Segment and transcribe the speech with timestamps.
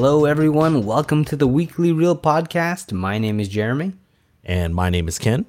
[0.00, 0.86] Hello, everyone.
[0.86, 2.92] Welcome to the Weekly Reel Podcast.
[2.92, 3.94] My name is Jeremy.
[4.44, 5.44] And my name is Ken.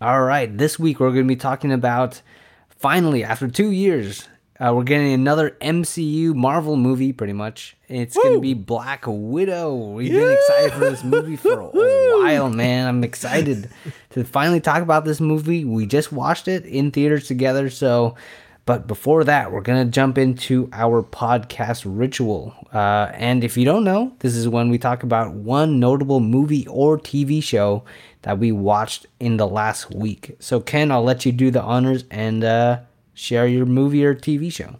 [0.00, 2.20] All right, this week we're going to be talking about
[2.68, 7.76] finally, after two years, uh, we're getting another MCU Marvel movie, pretty much.
[7.86, 9.72] It's going to be Black Widow.
[9.72, 12.88] We've been excited for this movie for a while, man.
[12.88, 13.70] I'm excited
[14.10, 15.64] to finally talk about this movie.
[15.64, 18.16] We just watched it in theaters together, so.
[18.64, 22.54] But before that, we're going to jump into our podcast ritual.
[22.72, 26.66] Uh, and if you don't know, this is when we talk about one notable movie
[26.68, 27.82] or TV show
[28.22, 30.36] that we watched in the last week.
[30.38, 32.80] So, Ken, I'll let you do the honors and uh,
[33.14, 34.76] share your movie or TV show.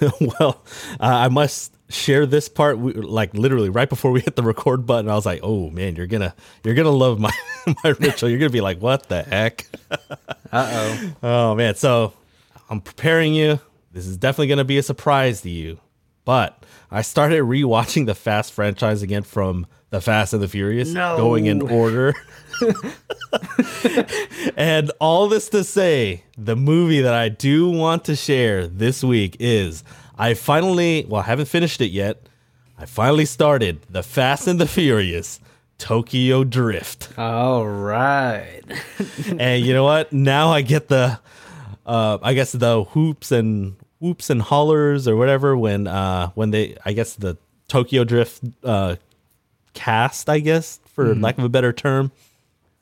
[0.20, 0.62] well,
[0.98, 4.86] uh, I must share this part we, like literally right before we hit the record
[4.86, 7.32] button i was like oh man you're gonna you're gonna love my
[7.82, 9.66] my ritual you're gonna be like what the heck
[10.52, 12.12] uh-oh oh man so
[12.70, 13.58] I'm preparing you.
[13.92, 15.80] This is definitely going to be a surprise to you.
[16.24, 21.16] But I started rewatching the Fast franchise again from the Fast and the Furious, no.
[21.16, 22.14] going in order.
[24.56, 29.36] and all this to say, the movie that I do want to share this week
[29.40, 29.82] is
[30.16, 32.28] I finally, well, I haven't finished it yet.
[32.78, 35.40] I finally started The Fast and the Furious
[35.78, 37.18] Tokyo Drift.
[37.18, 38.62] All right.
[39.38, 40.12] and you know what?
[40.12, 41.18] Now I get the
[41.90, 46.76] uh, I guess the hoops and whoops and hollers or whatever when uh, when they
[46.84, 48.94] I guess the Tokyo Drift uh,
[49.74, 51.20] cast I guess for mm-hmm.
[51.20, 52.12] lack of a better term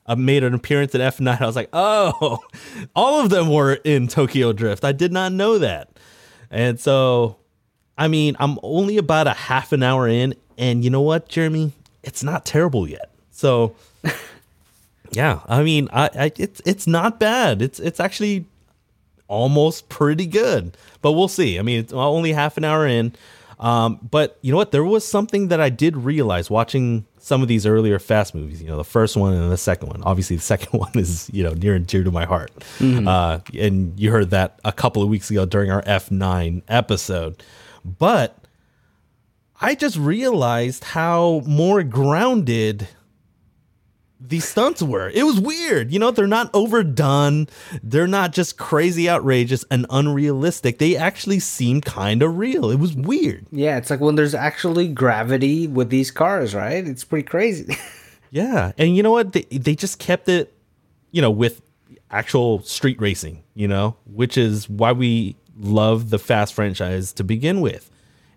[0.05, 1.41] uh, made an appearance at F9.
[1.41, 2.37] I was like, oh,
[2.95, 4.85] all of them were in Tokyo Drift.
[4.85, 5.89] I did not know that,
[6.51, 7.37] and so
[7.97, 11.73] I mean I'm only about a half an hour in, and you know what, Jeremy,
[12.03, 13.09] it's not terrible yet.
[13.31, 13.75] So.
[15.11, 17.63] Yeah, I mean, I, I, it's it's not bad.
[17.63, 18.45] It's it's actually
[19.29, 20.75] almost pretty good.
[21.01, 21.57] But we'll see.
[21.57, 23.13] I mean, it's only half an hour in.
[23.59, 24.71] Um, but you know what?
[24.71, 28.61] There was something that I did realize watching some of these earlier fast movies.
[28.61, 30.01] You know, the first one and the second one.
[30.03, 32.51] Obviously, the second one is you know near and dear to my heart.
[32.79, 33.07] Mm-hmm.
[33.07, 37.43] Uh, and you heard that a couple of weeks ago during our F nine episode.
[37.83, 38.37] But
[39.61, 42.87] I just realized how more grounded
[44.19, 45.09] these stunts were.
[45.09, 45.91] It was weird.
[45.91, 47.47] You know, they're not overdone.
[47.81, 50.77] They're not just crazy outrageous and unrealistic.
[50.77, 52.69] They actually seem kind of real.
[52.69, 53.45] It was weird.
[53.51, 56.85] Yeah, it's like when there's actually gravity with these cars, right?
[56.85, 57.77] It's pretty crazy.
[58.31, 58.73] yeah.
[58.77, 59.33] And you know what?
[59.33, 60.53] They they just kept it,
[61.11, 61.61] you know, with
[62.11, 67.61] actual street racing, you know, which is why we love the Fast franchise to begin
[67.61, 67.89] with.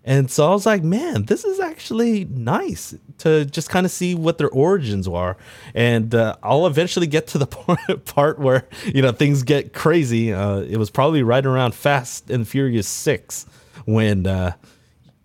[0.05, 4.15] And so I was like, man, this is actually nice to just kind of see
[4.15, 5.37] what their origins are.
[5.73, 7.47] And uh, I'll eventually get to the
[8.05, 10.33] part where, you know, things get crazy.
[10.33, 13.45] Uh, it was probably right around Fast and Furious 6
[13.85, 14.53] when uh,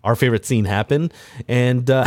[0.03, 1.13] our favorite scene happened.
[1.47, 2.05] And, uh,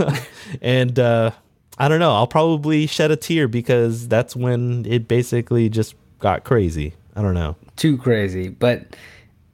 [0.60, 1.32] and, uh,
[1.78, 2.12] I don't know.
[2.12, 6.94] I'll probably shed a tear because that's when it basically just got crazy.
[7.16, 7.56] I don't know.
[7.76, 8.48] Too crazy.
[8.48, 8.94] But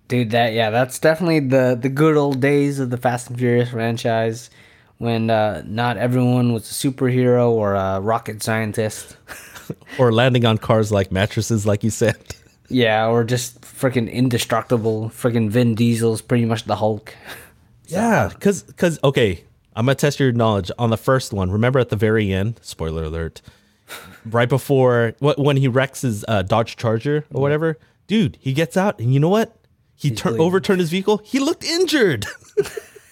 [0.08, 3.70] dude that yeah that's definitely the the good old days of the fast and furious
[3.70, 4.50] franchise
[4.98, 9.16] when uh, not everyone was a superhero or a rocket scientist.
[9.98, 12.16] Or landing on cars like mattresses like you said.
[12.70, 15.10] Yeah or just freaking indestructible.
[15.10, 17.14] Freaking vin diesel's pretty much the hulk.
[17.84, 17.96] So.
[17.96, 19.44] yeah because because okay
[19.76, 21.50] i'm gonna test your knowledge on the first one.
[21.50, 23.42] Remember at the very end spoiler alert
[24.24, 27.76] right before when he wrecks his uh, dodge charger or whatever?
[28.06, 29.54] Dude he gets out and you know what
[29.98, 31.20] he tur- overturned his vehicle.
[31.24, 32.24] He looked injured.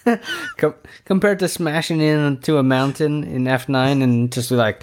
[0.57, 4.81] Com- compared to smashing into a mountain in F9 and just be like,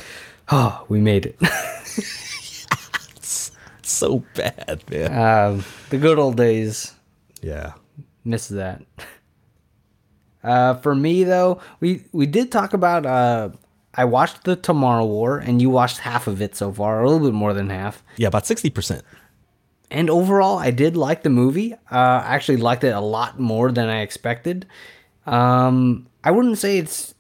[0.53, 1.39] oh, we made it.
[3.83, 5.13] so bad, man.
[5.55, 6.93] Um, the good old days.
[7.41, 7.73] Yeah.
[8.23, 8.83] Miss that.
[10.43, 13.07] Uh, for me though, we we did talk about.
[13.07, 13.49] Uh,
[13.95, 17.27] I watched the Tomorrow War, and you watched half of it so far, a little
[17.27, 18.03] bit more than half.
[18.17, 19.03] Yeah, about sixty percent
[19.91, 21.75] and overall, I did like the movie.
[21.75, 21.79] Uh,
[22.25, 24.67] I actually liked it a lot more than I expected.
[25.27, 27.15] Um, I wouldn't say it's,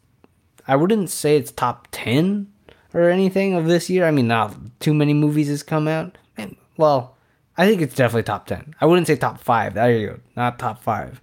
[0.66, 2.52] I wouldn't say it's top ten
[2.92, 4.06] or anything of this year.
[4.06, 6.16] I mean, not too many movies has come out.
[6.36, 7.16] And, well,
[7.56, 8.74] I think it's definitely top ten.
[8.80, 9.74] I wouldn't say top five.
[9.74, 11.20] There you go, not top five.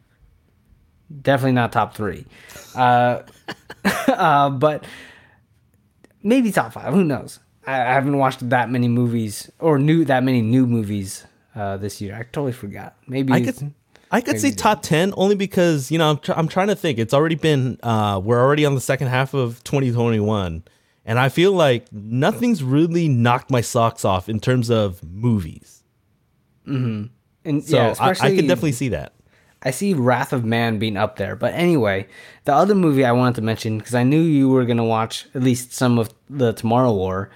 [1.21, 2.25] Definitely not top three.
[2.73, 3.23] Uh,
[4.07, 4.85] uh, but
[6.23, 6.93] maybe top five.
[6.93, 7.39] Who knows?
[7.67, 11.25] I haven't watched that many movies or new that many new movies
[11.55, 12.15] uh, this year.
[12.15, 12.95] I totally forgot.
[13.07, 13.73] Maybe I could.
[14.13, 16.99] I could say top ten only because you know I'm, tr- I'm trying to think.
[16.99, 20.63] It's already been uh, we're already on the second half of 2021,
[21.05, 25.83] and I feel like nothing's really knocked my socks off in terms of movies.
[26.67, 27.05] Mm-hmm.
[27.45, 29.13] And so yeah, I, I could definitely see that.
[29.63, 31.35] I see Wrath of Man being up there.
[31.35, 32.07] But anyway,
[32.45, 35.43] the other movie I wanted to mention because I knew you were gonna watch at
[35.43, 37.29] least some of the Tomorrow War.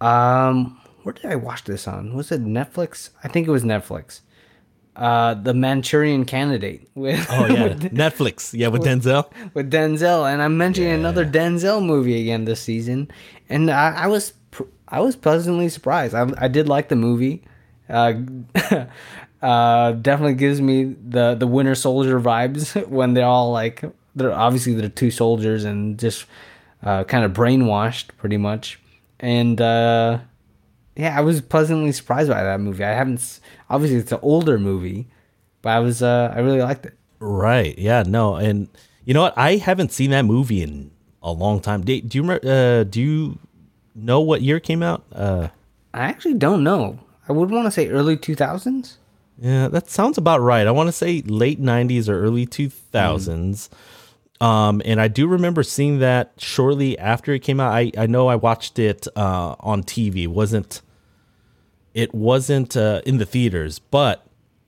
[0.00, 2.14] Um, where did I watch this on?
[2.14, 3.10] Was it Netflix?
[3.24, 4.20] I think it was Netflix.
[4.96, 8.52] Uh, the Manchurian Candidate with Oh yeah, with, Netflix.
[8.52, 9.30] Yeah, with Denzel.
[9.54, 13.10] with Denzel, and I'm mentioning another Denzel movie again this season,
[13.48, 14.34] and I, I was
[14.88, 16.14] I was pleasantly surprised.
[16.14, 17.44] I, I did like the movie.
[17.88, 18.14] Uh,
[19.42, 24.74] uh, definitely gives me the the Winter Soldier vibes when they're all like they're obviously
[24.74, 26.26] they're two soldiers and just
[26.82, 28.80] uh, kind of brainwashed pretty much,
[29.20, 30.18] and uh,
[30.96, 32.84] yeah, I was pleasantly surprised by that movie.
[32.84, 35.06] I haven't obviously it's an older movie,
[35.62, 36.94] but I was uh, I really liked it.
[37.18, 37.76] Right.
[37.78, 38.02] Yeah.
[38.06, 38.36] No.
[38.36, 38.68] And
[39.04, 39.36] you know what?
[39.36, 40.90] I haven't seen that movie in
[41.22, 41.82] a long time.
[41.82, 42.48] Do, do you remember?
[42.48, 43.38] Uh, do you
[43.94, 45.04] know what year it came out?
[45.12, 45.48] Uh,
[45.92, 46.98] I actually don't know.
[47.28, 48.96] I would want to say early 2000s.
[49.38, 50.66] yeah, that sounds about right.
[50.66, 53.68] I want to say late '90s or early 2000s.
[54.40, 57.72] Um, and I do remember seeing that shortly after it came out.
[57.72, 60.24] I, I know I watched it uh, on TV.
[60.24, 60.80] It wasn't
[61.92, 64.24] it wasn't uh, in the theaters, but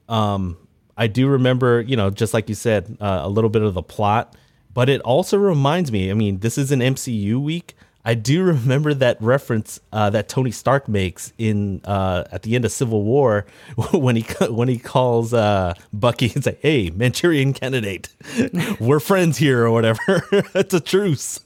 [0.09, 0.57] um,
[0.97, 3.83] I do remember, you know, just like you said, uh, a little bit of the
[3.83, 4.37] plot.
[4.75, 6.11] But it also reminds me.
[6.11, 7.75] I mean, this is an MCU week.
[8.05, 12.65] I do remember that reference uh, that Tony Stark makes in uh, at the end
[12.65, 13.47] of Civil War
[13.93, 18.09] when he when he calls uh, Bucky and say, "Hey, Manchurian Candidate,
[18.81, 20.01] we're friends here" or whatever.
[20.55, 21.41] it's a truce.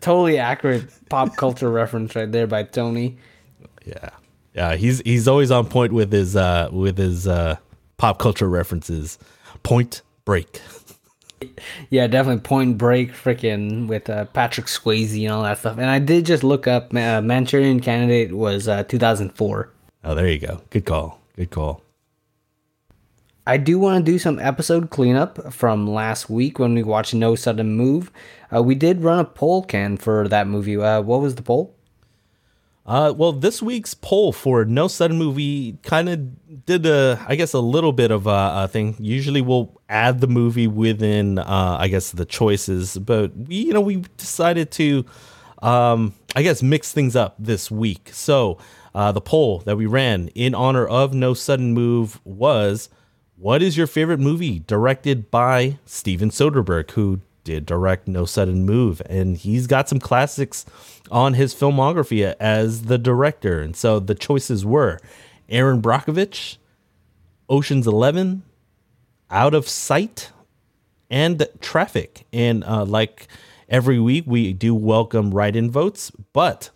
[0.00, 3.18] Totally accurate pop culture reference right there by Tony.
[3.84, 4.10] Yeah,
[4.54, 4.74] yeah.
[4.74, 7.56] He's he's always on point with his uh, with his uh,
[7.96, 9.18] pop culture references.
[9.62, 10.60] Point Break.
[11.90, 15.78] Yeah, definitely Point Break, freaking with uh, Patrick Swayze and all that stuff.
[15.78, 19.70] And I did just look up uh, Manchurian Candidate was uh, 2004.
[20.04, 20.62] Oh, there you go.
[20.70, 21.20] Good call.
[21.36, 21.82] Good call.
[23.46, 27.36] I do want to do some episode cleanup from last week when we watched No
[27.36, 28.10] Sudden Move.
[28.52, 30.76] Uh, we did run a poll Ken for that movie.
[30.76, 31.75] Uh, what was the poll?
[32.86, 37.52] Uh, well, this week's poll for No Sudden Movie kind of did a, I guess,
[37.52, 38.94] a little bit of a, a thing.
[39.00, 43.80] Usually, we'll add the movie within, uh, I guess, the choices, but we, you know,
[43.80, 45.04] we decided to,
[45.62, 48.10] um, I guess, mix things up this week.
[48.12, 48.58] So,
[48.94, 52.88] uh, the poll that we ran in honor of No Sudden Move was,
[53.36, 59.00] "What is your favorite movie directed by Steven Soderbergh, who did direct No Sudden Move,
[59.06, 60.66] and he's got some classics
[61.10, 63.60] on his filmography as the director.
[63.60, 64.98] And so the choices were
[65.48, 66.56] Erin Brockovich,
[67.48, 68.42] Ocean's Eleven,
[69.30, 70.32] Out of Sight,
[71.08, 72.26] and Traffic.
[72.32, 73.28] And uh, like
[73.68, 76.70] every week, we do welcome write in votes, but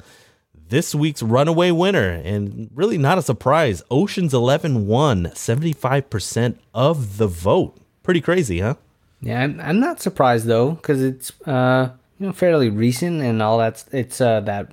[0.55, 7.27] this week's runaway winner, and really not a surprise, Ocean's Eleven won 75% of the
[7.27, 7.77] vote.
[8.05, 8.77] Pretty crazy, huh?
[9.23, 13.59] Yeah, I'm, I'm not surprised though, because it's uh, you know fairly recent and all
[13.59, 13.85] that.
[13.93, 14.73] It's uh, that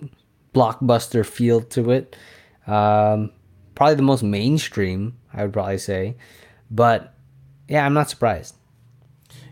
[0.54, 2.16] blockbuster feel to it.
[2.66, 3.32] Um,
[3.76, 6.16] probably the most mainstream, I would probably say.
[6.72, 7.14] But
[7.68, 8.56] yeah, I'm not surprised.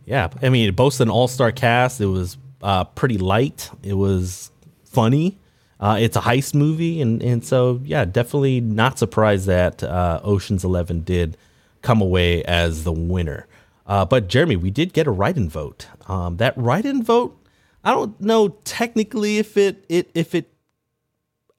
[0.06, 2.00] Yeah, I mean, it boasts an all-star cast.
[2.00, 3.70] It was uh, pretty light.
[3.84, 4.52] It was
[4.84, 5.40] funny.
[5.80, 10.64] Uh, it's a heist movie, and and so yeah, definitely not surprised that uh, Ocean's
[10.64, 11.38] Eleven did
[11.82, 13.46] come away as the winner.
[13.86, 15.88] Uh, but Jeremy, we did get a write-in vote.
[16.08, 17.40] Um, that write-in vote,
[17.84, 20.52] I don't know technically if it it if it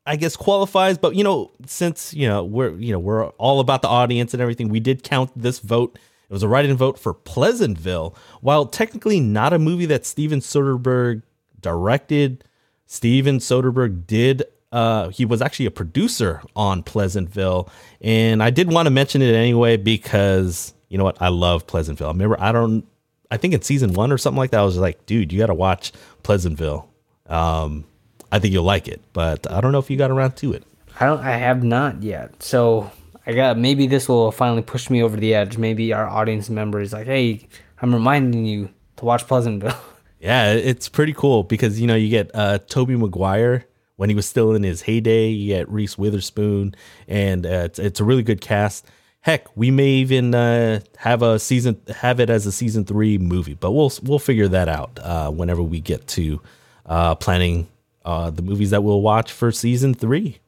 [0.07, 3.83] I guess qualifies, but you know, since you know we're you know we're all about
[3.83, 5.99] the audience and everything, we did count this vote.
[6.29, 11.23] It was a write-in vote for Pleasantville, while technically not a movie that Steven Soderbergh
[11.61, 12.45] directed.
[12.87, 14.43] Steven Soderbergh did.
[14.73, 17.69] Uh, he was actually a producer on Pleasantville,
[18.01, 21.21] and I did want to mention it anyway because you know what?
[21.21, 22.09] I love Pleasantville.
[22.09, 22.87] I remember I don't.
[23.31, 25.47] I think in season one or something like that, I was like, dude, you got
[25.47, 26.89] to watch Pleasantville.
[27.29, 27.85] Um,
[28.31, 30.65] I think you'll like it, but I don't know if you got around to it.
[31.01, 31.21] I don't.
[31.21, 32.43] I have not yet.
[32.43, 32.91] So
[33.27, 35.59] I got maybe this will finally push me over the edge.
[35.59, 37.49] Maybe our audience member is like, "Hey,
[37.83, 39.77] I'm reminding you to watch Pleasantville."
[40.19, 43.67] Yeah, it's pretty cool because you know you get uh, Tobey Maguire
[43.97, 45.29] when he was still in his heyday.
[45.29, 46.75] You get Reese Witherspoon,
[47.07, 48.87] and uh, it's it's a really good cast.
[49.21, 53.55] Heck, we may even uh, have a season have it as a season three movie,
[53.55, 56.41] but we'll we'll figure that out uh, whenever we get to
[56.87, 57.67] uh, planning
[58.05, 60.39] uh, the movies that we'll watch for season three.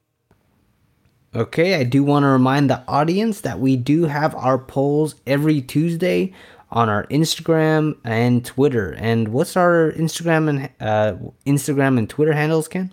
[1.35, 5.61] Okay, I do want to remind the audience that we do have our polls every
[5.61, 6.33] Tuesday
[6.71, 8.93] on our Instagram and Twitter.
[8.93, 12.91] And what's our Instagram and uh, Instagram and Twitter handles, Ken?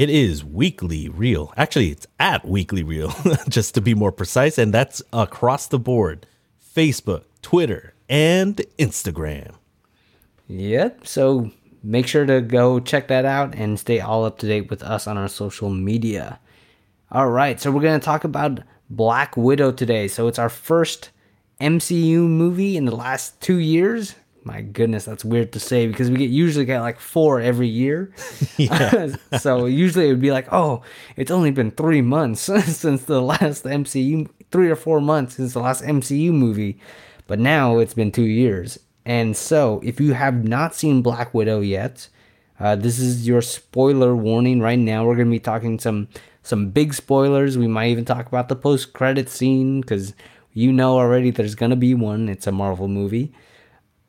[0.00, 1.52] It is weekly reel.
[1.58, 3.12] Actually, it's at weekly reel,
[3.50, 6.26] just to be more precise, and that's across the board:
[6.74, 9.56] Facebook, Twitter, and Instagram.
[10.48, 11.06] Yep.
[11.06, 11.50] So
[11.82, 15.06] make sure to go check that out and stay all up to date with us
[15.06, 16.40] on our social media.
[17.12, 17.60] All right.
[17.60, 20.08] So we're going to talk about Black Widow today.
[20.08, 21.10] So it's our first
[21.60, 24.14] MCU movie in the last two years.
[24.42, 28.12] My goodness, that's weird to say because we get usually get like four every year.
[28.56, 29.14] Yeah.
[29.38, 30.82] so usually it would be like, oh,
[31.16, 32.40] it's only been three months
[32.76, 36.78] since the last MCU, three or four months since the last MCU movie.
[37.26, 38.78] But now it's been two years.
[39.04, 42.08] And so, if you have not seen Black Widow yet,
[42.58, 45.04] uh, this is your spoiler warning right now.
[45.06, 46.08] We're gonna be talking some
[46.42, 47.56] some big spoilers.
[47.56, 50.14] We might even talk about the post credit scene because
[50.52, 52.28] you know already there's gonna be one.
[52.28, 53.32] It's a Marvel movie.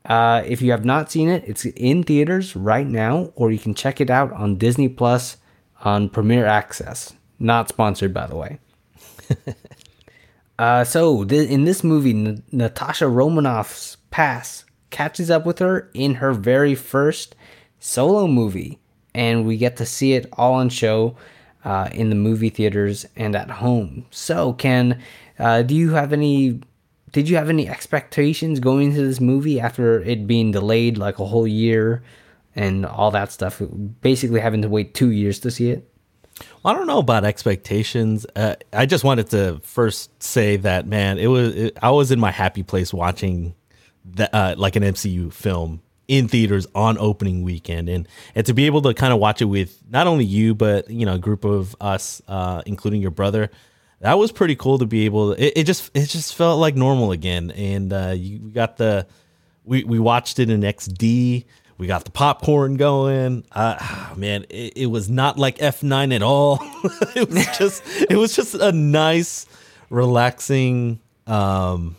[0.05, 3.73] Uh, if you have not seen it, it's in theaters right now, or you can
[3.75, 5.37] check it out on Disney Plus
[5.83, 7.13] on Premier Access.
[7.39, 8.59] Not sponsored, by the way.
[10.59, 16.15] uh, so th- in this movie, N- Natasha Romanoff's past catches up with her in
[16.15, 17.35] her very first
[17.79, 18.79] solo movie,
[19.13, 21.15] and we get to see it all on show
[21.63, 24.05] uh, in the movie theaters and at home.
[24.11, 25.01] So, Ken,
[25.39, 26.61] uh, do you have any?
[27.11, 31.25] Did you have any expectations going into this movie after it being delayed like a
[31.25, 32.03] whole year
[32.55, 33.61] and all that stuff?
[34.01, 35.87] Basically, having to wait two years to see it.
[36.63, 38.25] I don't know about expectations.
[38.35, 42.19] Uh, I just wanted to first say that man, it was it, I was in
[42.19, 43.55] my happy place watching
[44.17, 48.81] uh, like an MCU film in theaters on opening weekend, and and to be able
[48.83, 51.75] to kind of watch it with not only you but you know a group of
[51.79, 53.49] us, uh, including your brother.
[54.01, 55.35] That was pretty cool to be able.
[55.35, 59.07] To, it, it just it just felt like normal again, and uh, you got the
[59.63, 61.45] we we watched it in XD.
[61.77, 63.45] We got the popcorn going.
[63.51, 66.59] Uh, man, it, it was not like F9 at all.
[67.15, 69.45] it was just it was just a nice,
[69.89, 71.95] relaxing um,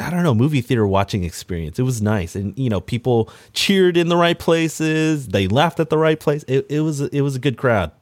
[0.00, 1.78] I don't know, movie theater watching experience.
[1.78, 5.28] It was nice, and you know, people cheered in the right places.
[5.28, 6.44] They laughed at the right place.
[6.48, 7.92] It, it was it was a good crowd.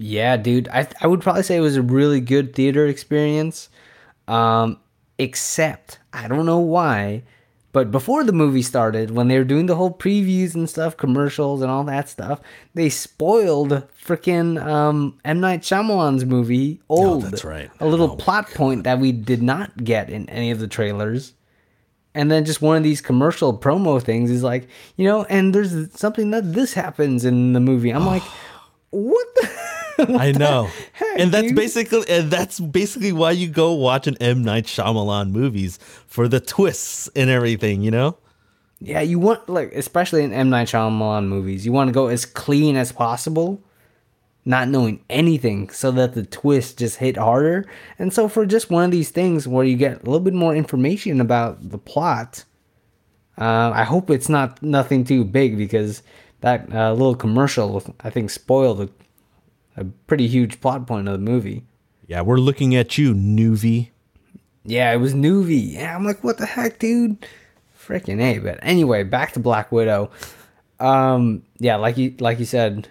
[0.00, 3.68] Yeah, dude, I I would probably say it was a really good theater experience.
[4.28, 4.78] Um,
[5.18, 7.24] except I don't know why,
[7.72, 11.62] but before the movie started, when they were doing the whole previews and stuff, commercials
[11.62, 12.40] and all that stuff,
[12.74, 17.24] they spoiled freaking um, M Night Shyamalan's movie Old.
[17.24, 17.68] Oh, that's right.
[17.80, 21.34] A little oh plot point that we did not get in any of the trailers.
[22.14, 25.92] And then just one of these commercial promo things is like, you know, and there's
[25.92, 27.90] something that this happens in the movie.
[27.90, 28.22] I'm like,
[28.90, 29.77] what the
[30.08, 30.70] I know.
[30.92, 31.56] Heck, and that's dude?
[31.56, 36.40] basically and that's basically why you go watch an M Night Shyamalan movies for the
[36.40, 38.16] twists and everything, you know?
[38.80, 42.24] Yeah, you want like especially in M Night Shyamalan movies, you want to go as
[42.24, 43.60] clean as possible,
[44.44, 47.66] not knowing anything so that the twist just hit harder.
[47.98, 50.54] And so for just one of these things where you get a little bit more
[50.54, 52.44] information about the plot,
[53.36, 56.04] uh, I hope it's not nothing too big because
[56.40, 58.90] that uh, little commercial I think spoiled
[59.78, 61.64] a pretty huge plot point of the movie.
[62.06, 63.90] Yeah, we're looking at you, Noovie.
[64.64, 65.74] Yeah, it was Noovie.
[65.74, 67.24] Yeah, I'm like, what the heck, dude?
[67.78, 68.38] Freaking a.
[68.38, 70.10] But anyway, back to Black Widow.
[70.80, 72.88] Um, yeah, like you like you said,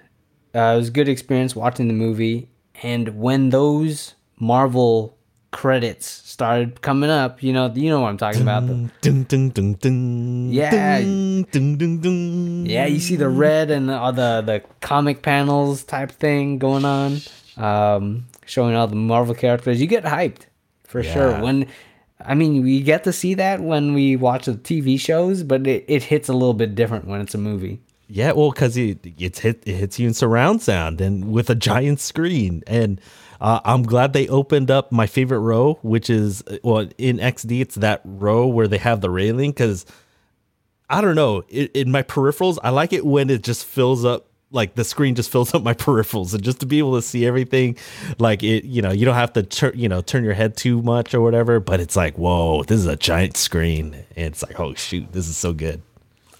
[0.55, 2.49] uh, it was a good experience watching the movie.
[2.83, 5.16] And when those Marvel
[5.57, 8.67] credits started coming up, you know, you know what I'm talking about.
[8.67, 12.85] The, dun, dun, dun, dun, yeah, dun, dun, dun, yeah.
[12.85, 17.21] You see the red and all the the comic panels type thing going on,
[17.57, 19.81] um, showing all the Marvel characters.
[19.81, 20.45] You get hyped
[20.83, 21.13] for yeah.
[21.13, 21.41] sure.
[21.41, 21.65] When
[22.23, 25.85] I mean, we get to see that when we watch the TV shows, but it,
[25.87, 27.81] it hits a little bit different when it's a movie.
[28.07, 31.55] Yeah, well, because it it's hit it hits you in surround sound and with a
[31.55, 33.01] giant screen and
[33.39, 37.61] uh, I'm glad they opened up my favorite row, which is well in XD.
[37.61, 39.85] It's that row where they have the railing because
[40.89, 41.43] I don't know.
[41.49, 44.25] It, in my peripherals, I like it when it just fills up.
[44.49, 47.25] Like the screen just fills up my peripherals, and just to be able to see
[47.25, 47.77] everything,
[48.17, 50.81] like it, you know, you don't have to turn, you know, turn your head too
[50.81, 51.59] much or whatever.
[51.59, 55.27] But it's like, whoa, this is a giant screen, and it's like, oh shoot, this
[55.27, 55.81] is so good.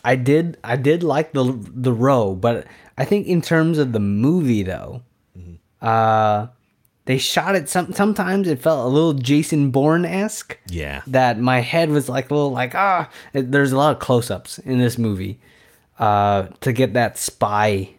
[0.05, 2.65] I did, I did like the the row, but
[2.97, 5.01] I think in terms of the movie though,
[5.37, 5.55] mm-hmm.
[5.85, 6.47] uh,
[7.07, 10.57] they shot it some sometimes it felt a little Jason Bourne esque.
[10.67, 11.01] Yeah.
[11.07, 13.09] That my head was like a little like ah.
[13.33, 15.39] there's a lot of close ups in this movie,
[15.99, 17.91] uh, to get that spy,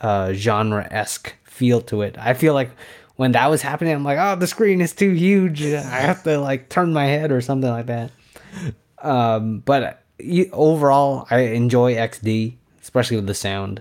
[0.00, 2.16] uh, genre esque feel to it.
[2.18, 2.70] I feel like
[3.14, 5.62] when that was happening, I'm like, oh, the screen is too huge.
[5.62, 8.10] I have to like turn my head or something like that.
[9.00, 10.02] Um, but
[10.52, 13.80] overall, I enjoy XD, especially with the sound.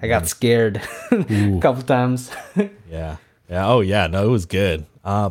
[0.00, 0.76] I got scared
[1.10, 2.30] a couple times.
[2.90, 3.16] yeah.
[3.50, 3.66] Yeah.
[3.68, 4.06] Oh, yeah.
[4.06, 4.86] No, it was good.
[5.04, 5.30] Uh,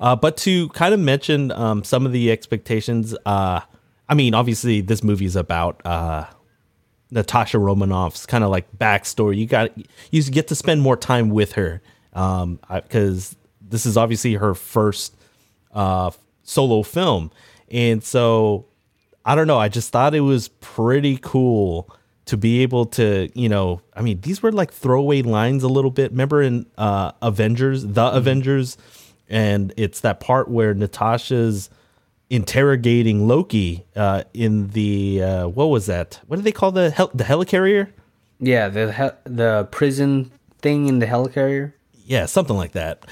[0.00, 3.60] uh, but to kind of mention um, some of the expectations, uh,
[4.08, 6.24] I mean, obviously, this movie is about uh,
[7.10, 9.36] Natasha Romanoff's kind of like backstory.
[9.36, 9.72] You got
[10.10, 11.82] you get to spend more time with her
[12.12, 15.14] because this is obviously her first
[15.72, 16.10] uh,
[16.44, 17.30] solo film,
[17.70, 18.66] and so
[19.24, 19.58] I don't know.
[19.58, 21.94] I just thought it was pretty cool
[22.28, 25.90] to be able to, you know, I mean, these were like throwaway lines a little
[25.90, 26.10] bit.
[26.10, 28.16] Remember in uh, Avengers, the mm-hmm.
[28.16, 28.76] Avengers,
[29.28, 31.70] and it's that part where Natasha's
[32.28, 36.20] interrogating Loki uh, in the uh, what was that?
[36.26, 37.88] What do they call the hel- the helicarrier?
[38.38, 40.30] Yeah, the he- the prison
[40.60, 41.72] thing in the helicarrier.
[42.04, 43.06] Yeah, something like that.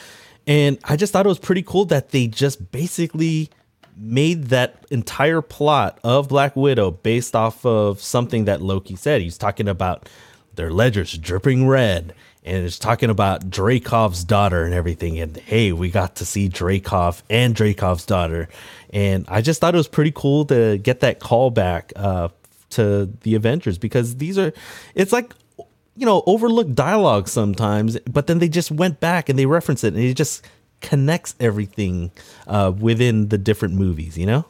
[0.47, 3.49] And I just thought it was pretty cool that they just basically
[3.97, 9.23] made that entire plot of Black Widow based off of something that Loki said.
[9.23, 10.09] He's talking about
[10.55, 12.15] their ledgers dripping red
[12.47, 15.19] and it's talking about Dreykov's daughter and everything.
[15.19, 18.49] And hey, we got to see Dreykov and Dreykov's daughter.
[18.91, 22.29] And I just thought it was pretty cool to get that callback uh,
[22.71, 24.53] to the Avengers because these are,
[24.95, 25.35] it's like,
[25.97, 29.95] you know, overlooked dialogue sometimes, but then they just went back and they reference it
[29.95, 30.47] and it just
[30.81, 32.11] connects everything
[32.47, 34.47] uh, within the different movies, you know?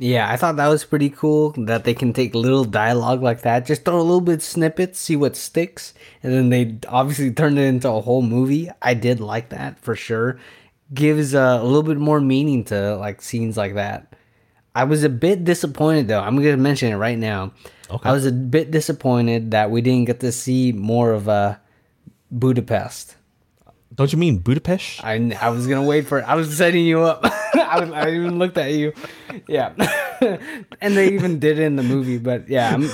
[0.00, 3.66] Yeah, I thought that was pretty cool that they can take little dialogue like that,
[3.66, 5.92] just throw a little bit snippets, see what sticks,
[6.22, 8.70] and then they obviously turn it into a whole movie.
[8.80, 10.38] I did like that for sure.
[10.94, 14.14] Gives uh, a little bit more meaning to like scenes like that.
[14.72, 16.20] I was a bit disappointed though.
[16.20, 17.52] I'm gonna mention it right now.
[17.90, 18.08] Okay.
[18.08, 21.56] I was a bit disappointed that we didn't get to see more of uh,
[22.30, 23.16] Budapest.
[23.94, 25.02] Don't you mean Budapest?
[25.04, 26.22] I, I was gonna wait for it.
[26.22, 27.20] I was setting you up.
[27.54, 28.92] I, was, I even looked at you.
[29.48, 29.72] Yeah,
[30.80, 32.18] and they even did it in the movie.
[32.18, 32.88] But yeah, I'm.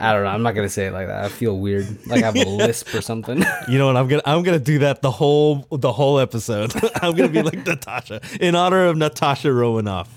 [0.00, 0.30] I don't know.
[0.30, 1.24] I'm not gonna say it like that.
[1.24, 3.42] I feel weird, like I have a lisp or something.
[3.68, 3.96] You know what?
[3.96, 6.72] I'm gonna I'm gonna do that the whole the whole episode.
[7.02, 10.14] I'm gonna be like Natasha in honor of Natasha Romanoff.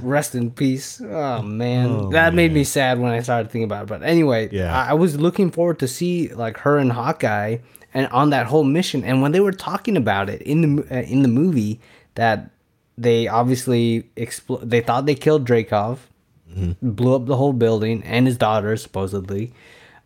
[0.00, 1.00] Rest in peace.
[1.00, 2.36] Oh man, oh, that man.
[2.36, 3.88] made me sad when I started thinking about it.
[3.88, 7.58] But anyway, yeah, I, I was looking forward to see like her and Hawkeye
[7.94, 9.04] and on that whole mission.
[9.04, 11.80] And when they were talking about it in the uh, in the movie,
[12.14, 12.50] that
[12.98, 15.98] they obviously expl- they thought they killed Dreykov,
[16.50, 16.90] mm-hmm.
[16.90, 19.52] blew up the whole building and his daughter supposedly.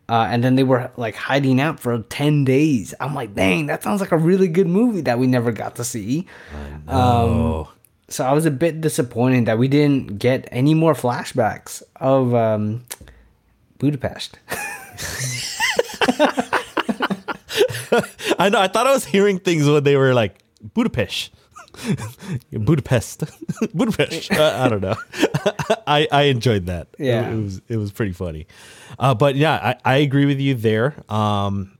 [0.08, 2.92] Uh, and then they were like hiding out for 10 days.
[2.98, 5.84] I'm like, dang, that sounds like a really good movie that we never got to
[5.84, 6.26] see.
[6.88, 7.68] I um,
[8.08, 12.84] so I was a bit disappointed that we didn't get any more flashbacks of um,
[13.78, 14.36] Budapest.
[18.38, 18.60] I know.
[18.60, 20.42] I thought I was hearing things when they were like
[20.74, 21.30] Budapest.
[22.52, 23.24] Budapest,
[23.74, 24.32] Budapest.
[24.32, 24.96] Uh, I don't know.
[25.86, 26.88] I I enjoyed that.
[26.98, 28.46] Yeah, it, it, was it was pretty funny.
[28.98, 30.94] Uh, but yeah, I, I agree with you there.
[31.08, 31.78] Um,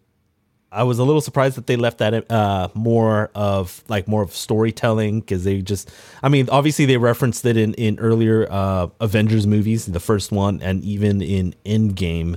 [0.73, 4.35] I was a little surprised that they left that uh, more of like more of
[4.35, 5.91] storytelling because they just,
[6.23, 10.63] I mean, obviously they referenced it in in earlier uh, Avengers movies, the first one,
[10.63, 12.37] and even in Endgame.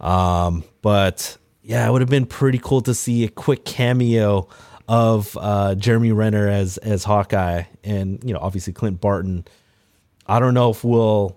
[0.00, 1.36] Um, but
[1.68, 4.48] yeah, it would have been pretty cool to see a quick cameo
[4.88, 9.44] of uh, Jeremy Renner as as Hawkeye, and you know, obviously Clint Barton.
[10.26, 11.36] I don't know if we'll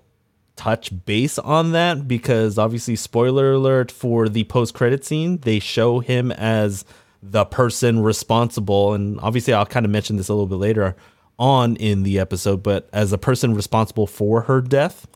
[0.55, 5.99] touch base on that because obviously, spoiler alert for the post credit scene, they show
[5.99, 6.85] him as
[7.21, 10.95] the person responsible, and obviously, I'll kind of mention this a little bit later
[11.39, 15.07] on in the episode, but as a person responsible for her death,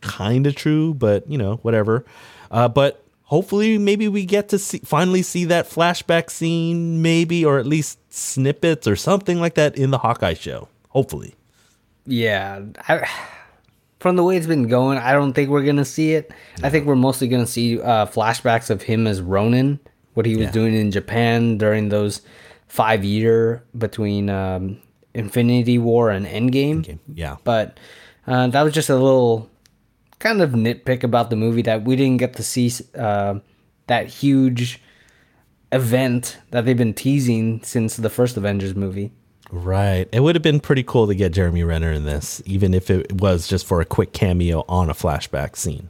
[0.00, 2.04] kind of true, but you know, whatever.
[2.52, 7.60] Uh, but hopefully maybe we get to see finally see that flashback scene maybe or
[7.60, 11.36] at least snippets or something like that in the hawkeye show hopefully
[12.06, 13.08] yeah I,
[14.00, 16.32] from the way it's been going i don't think we're gonna see it
[16.64, 19.78] i think we're mostly gonna see uh, flashbacks of him as ronin
[20.14, 20.50] what he was yeah.
[20.50, 22.22] doing in japan during those
[22.66, 24.76] five year between um,
[25.14, 26.98] infinity war and endgame, endgame.
[27.14, 27.78] yeah but
[28.26, 29.48] uh, that was just a little
[30.20, 33.40] kind of nitpick about the movie that we didn't get to see uh,
[33.88, 34.80] that huge
[35.72, 39.12] event that they've been teasing since the first Avengers movie.
[39.50, 40.08] Right.
[40.12, 43.20] It would have been pretty cool to get Jeremy Renner in this, even if it
[43.20, 45.88] was just for a quick cameo on a flashback scene.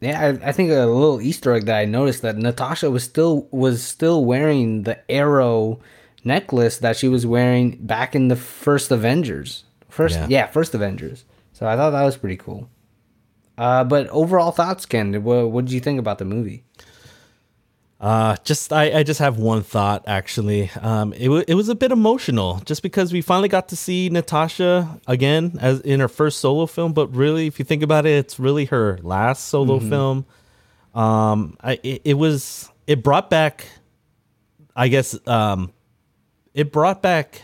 [0.00, 3.48] Yeah, I, I think a little Easter egg that I noticed that Natasha was still
[3.50, 5.80] was still wearing the arrow
[6.24, 9.64] necklace that she was wearing back in the first Avengers.
[9.88, 11.24] First, yeah, yeah first Avengers.
[11.52, 12.70] So I thought that was pretty cool.
[13.58, 15.22] Uh, but overall thoughts, Ken.
[15.22, 16.64] What, what did you think about the movie?
[18.00, 20.70] Uh, just I, I just have one thought actually.
[20.80, 24.08] Um, it w- it was a bit emotional just because we finally got to see
[24.08, 26.94] Natasha again as in her first solo film.
[26.94, 29.90] But really, if you think about it, it's really her last solo mm-hmm.
[29.90, 30.26] film.
[30.94, 33.66] Um, I it, it, was it brought back,
[34.74, 35.70] I guess um,
[36.54, 37.42] it brought back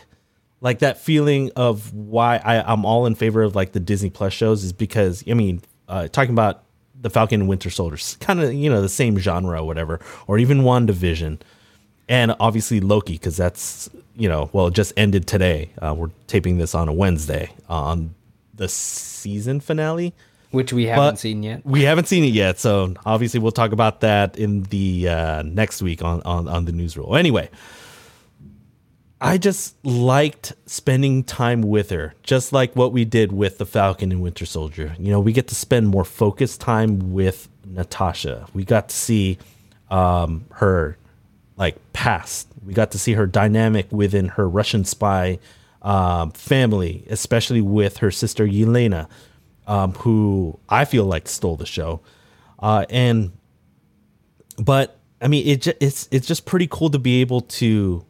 [0.59, 4.33] like that feeling of why I, I'm all in favor of like the Disney Plus
[4.33, 6.63] shows is because I mean, uh, talking about
[6.99, 10.37] the Falcon and Winter Soldier, kind of you know the same genre, or whatever, or
[10.39, 11.39] even WandaVision,
[12.09, 15.71] and obviously Loki because that's you know well it just ended today.
[15.81, 18.15] Uh, we're taping this on a Wednesday uh, on
[18.55, 20.13] the season finale.
[20.51, 21.63] which we haven't But seen yet.
[21.65, 25.81] We haven't seen it yet, so obviously we'll talk about that in the uh, next
[25.83, 27.15] week on, on on the newsroll.
[27.15, 27.49] Anyway,
[29.19, 34.11] I just liked spending time with her, just like what we did with the Falcon
[34.11, 34.95] and Winter Soldier.
[34.99, 38.47] You know, we get to spend more focused time with Natasha.
[38.53, 39.39] We got to see
[39.89, 40.97] um, her
[41.55, 42.47] like past.
[42.63, 45.39] We got to see her dynamic within her Russian spy
[45.81, 49.07] um, family, especially with her sister Yelena,
[49.65, 52.01] um, who I feel like stole the show.
[52.59, 53.31] Uh, and
[54.59, 58.05] but I mean, it it's it's just pretty cool to be able to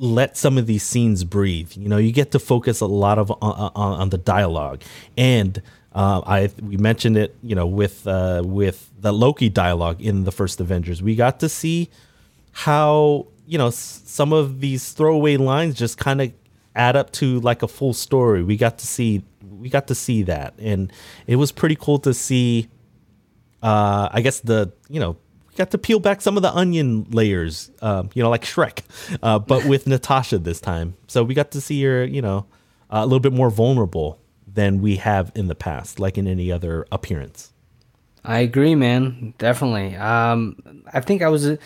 [0.00, 1.72] let some of these scenes breathe.
[1.76, 3.38] You know, you get to focus a lot of on,
[3.74, 4.82] on, on the dialogue,
[5.16, 5.60] and
[5.94, 7.36] uh, I we mentioned it.
[7.42, 11.48] You know, with uh, with the Loki dialogue in the first Avengers, we got to
[11.48, 11.90] see
[12.52, 16.32] how you know s- some of these throwaway lines just kind of
[16.74, 18.42] add up to like a full story.
[18.42, 20.90] We got to see we got to see that, and
[21.26, 22.68] it was pretty cool to see
[23.62, 25.16] uh, I guess the you know
[25.56, 28.82] got to peel back some of the onion layers, um, you know, like Shrek,
[29.22, 30.96] uh, but with Natasha this time.
[31.06, 32.46] So we got to see her, you know,
[32.88, 36.86] a little bit more vulnerable than we have in the past, like in any other
[36.90, 37.52] appearance.
[38.24, 39.34] I agree, man.
[39.38, 39.96] Definitely.
[39.96, 41.56] Um, I think I was,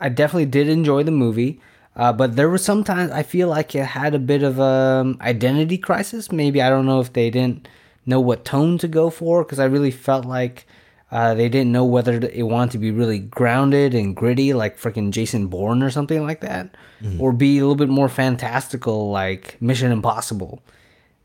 [0.00, 1.60] I definitely did enjoy the movie,
[1.94, 5.78] uh, but there was sometimes I feel like it had a bit of a identity
[5.78, 6.32] crisis.
[6.32, 7.68] Maybe I don't know if they didn't
[8.06, 10.66] know what tone to go for because I really felt like
[11.10, 15.10] uh, they didn't know whether it wanted to be really grounded and gritty, like freaking
[15.10, 16.74] Jason Bourne or something like that,
[17.18, 20.62] or be a little bit more fantastical, like Mission Impossible.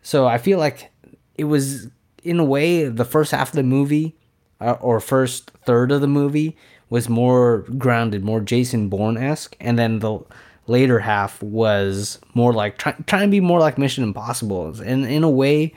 [0.01, 0.91] So I feel like
[1.35, 1.87] it was
[2.23, 4.15] in a way the first half of the movie
[4.61, 6.55] uh, or first third of the movie
[6.89, 10.19] was more grounded, more Jason Bourne esque, and then the
[10.67, 14.79] later half was more like try, trying to be more like Mission Impossible.
[14.79, 15.73] And in a way,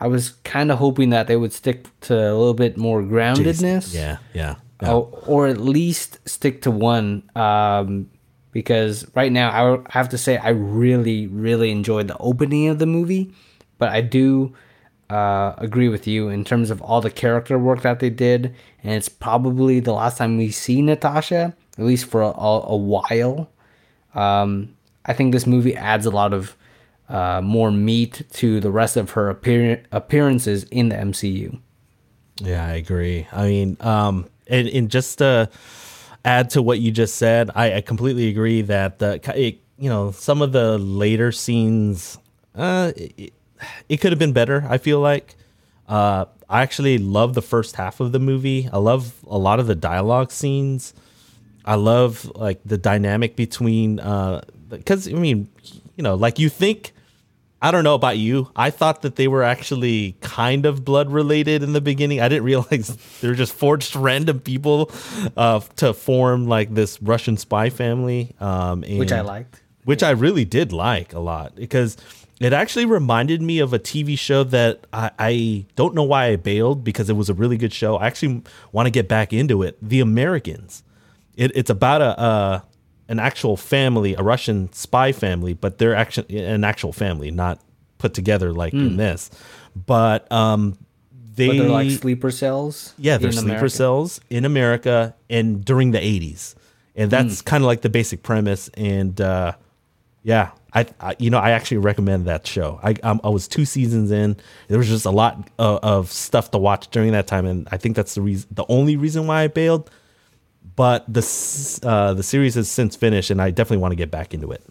[0.00, 3.94] I was kind of hoping that they would stick to a little bit more groundedness
[3.94, 4.56] Yeah, yeah.
[4.82, 4.92] yeah.
[4.92, 8.08] or, or at least stick to one um,
[8.52, 12.86] because right now I have to say I really really enjoyed the opening of the
[12.86, 13.32] movie
[13.78, 14.54] but I do
[15.10, 18.94] uh, agree with you in terms of all the character work that they did and
[18.94, 23.50] it's probably the last time we see Natasha at least for a, a, a while
[24.14, 26.56] um, I think this movie adds a lot of
[27.10, 31.58] uh, more meat to the rest of her appear- appearances in the MCU
[32.40, 33.26] Yeah, I agree.
[33.32, 35.50] I mean, um, and, and just to
[36.24, 40.12] add to what you just said, I, I completely agree that the it, you know
[40.12, 42.16] some of the later scenes,
[42.54, 43.32] uh, it,
[43.88, 44.64] it could have been better.
[44.68, 45.36] I feel like.
[45.88, 48.68] Uh, I actually love the first half of the movie.
[48.72, 50.92] I love a lot of the dialogue scenes.
[51.64, 55.48] I love like the dynamic between uh because I mean,
[55.96, 56.92] you know, like you think
[57.62, 58.50] I don't know about you.
[58.56, 62.20] I thought that they were actually kind of blood related in the beginning.
[62.20, 64.90] I didn't realize they were just forged random people
[65.36, 68.34] uh, to form like this Russian spy family.
[68.40, 71.96] Um, which I liked which I really did like a lot because
[72.40, 76.36] it actually reminded me of a TV show that I, I don't know why I
[76.36, 77.96] bailed because it was a really good show.
[77.96, 78.42] I actually
[78.72, 79.76] want to get back into it.
[79.82, 80.82] The Americans.
[81.36, 82.64] It, it's about a, a
[83.10, 87.60] an actual family, a Russian spy family, but they're actually an actual family, not
[87.98, 89.28] put together like in this.
[89.76, 90.78] But um,
[91.36, 91.50] they Hmm.
[91.56, 93.70] but they're like sleeper cells yeah, they're sleeper America.
[93.70, 96.54] cells in America and during the 80s.
[96.96, 97.10] And Hmm.
[97.10, 98.68] that's kind of like the basic premise.
[98.74, 99.52] And uh,
[100.22, 102.78] yeah, I, I you know I actually recommend that show.
[102.82, 104.36] I um, I was two seasons in.
[104.68, 107.76] There was just a lot of, of stuff to watch during that time, and I
[107.76, 109.90] think that's the reason, the only reason why I bailed.
[110.80, 111.20] But the
[111.82, 114.64] uh, the series has since finished, and I definitely want to get back into it.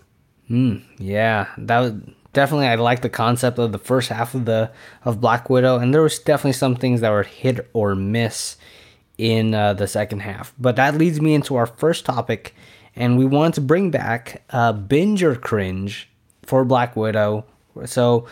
[0.98, 1.94] Yeah, that was
[2.34, 2.66] definitely.
[2.66, 4.72] I like the concept of the first half of the
[5.06, 8.58] of Black Widow, and there was definitely some things that were hit or miss
[9.20, 10.52] in uh, the second half.
[10.58, 12.56] But that leads me into our first topic,
[12.96, 16.10] and we want to bring back uh, binge or cringe
[16.42, 17.46] for Black Widow.
[17.86, 18.26] So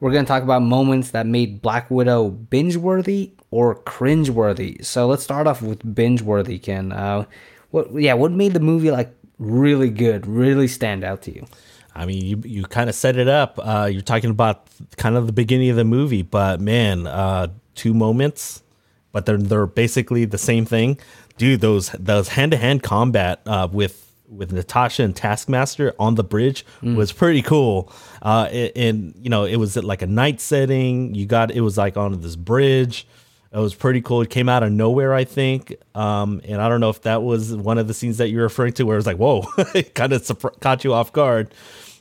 [0.00, 4.78] we're gonna talk about moments that made Black Widow binge worthy or cringe worthy.
[4.82, 6.58] So let's start off with binge worthy.
[6.58, 7.24] Ken, uh,
[7.70, 7.92] what?
[7.94, 11.46] Yeah, what made the movie like really good, really stand out to you?
[11.94, 13.58] I mean, you you kind of set it up.
[13.60, 17.92] Uh, you're talking about kind of the beginning of the movie, but man, uh, two
[17.92, 18.62] moments,
[19.10, 20.98] but they're they're basically the same thing,
[21.38, 21.60] dude.
[21.60, 26.64] Those those hand to hand combat uh, with with Natasha and Taskmaster on the bridge
[26.82, 27.90] was pretty cool.
[28.22, 28.44] Uh,
[28.76, 31.14] and, you know, it was at like a night setting.
[31.14, 33.06] You got it was like on this bridge.
[33.52, 34.20] It was pretty cool.
[34.20, 35.74] It came out of nowhere, I think.
[35.94, 38.74] Um, and I don't know if that was one of the scenes that you're referring
[38.74, 41.54] to, where it was like, "Whoa!" it kind of caught you off guard.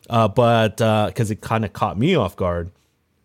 [0.09, 2.71] Uh, but because it kind of caught me off guard.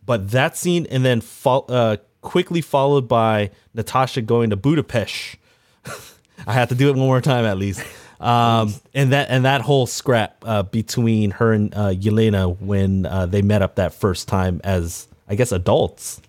[0.05, 5.37] But that scene, and then fo- uh, quickly followed by Natasha going to Budapest.
[6.47, 7.83] I had to do it one more time at least.
[8.23, 13.27] Um, and that and that whole scrap uh, between her and uh, Yelena when uh,
[13.27, 16.23] they met up that first time as I guess adults.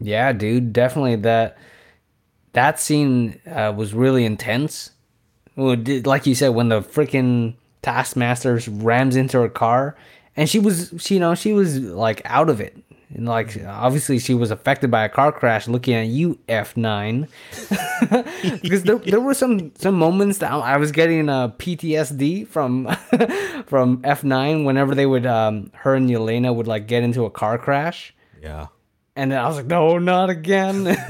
[0.00, 1.56] Yeah, dude, definitely that
[2.52, 4.90] that scene uh, was really intense.
[5.56, 9.96] Like you said, when the freaking Taskmaster rams into her car,
[10.36, 12.76] and she was, you know, she was like out of it,
[13.14, 15.66] and like obviously she was affected by a car crash.
[15.68, 17.28] Looking at you, F nine,
[18.62, 22.94] because there, there were some some moments that I was getting uh, PTSD from
[23.66, 27.30] from F nine whenever they would um, her and Yelena would like get into a
[27.30, 28.14] car crash.
[28.42, 28.66] Yeah.
[29.16, 30.86] And then I was like, no, not again.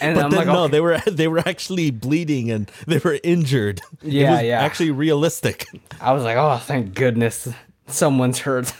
[0.00, 0.72] and But I'm then, like, no, okay.
[0.72, 3.80] they were they were actually bleeding and they were injured.
[4.02, 4.60] It Yeah, was yeah.
[4.62, 5.66] Actually realistic.
[6.00, 7.48] I was like, oh, thank goodness
[7.86, 8.72] someone's hurt.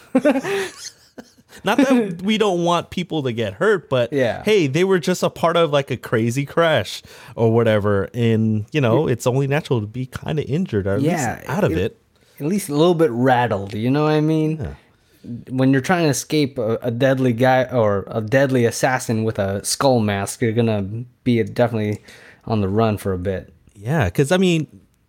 [1.65, 4.43] Not that we don't want people to get hurt, but Yeah.
[4.45, 7.03] hey, they were just a part of like a crazy crash
[7.37, 8.09] or whatever.
[8.15, 11.49] And you know, it's only natural to be kind of injured or at Yeah, least
[11.51, 11.99] out of it- it.
[12.41, 13.75] At least a little bit rattled.
[13.75, 14.77] You know what I mean?
[15.51, 19.65] When you're trying to escape a, a deadly guy or a deadly assassin with a
[19.65, 20.83] skull mask, you're gonna
[21.23, 22.03] be definitely
[22.45, 23.53] on the run for a bit.
[23.77, 24.67] Yeah, because I mean,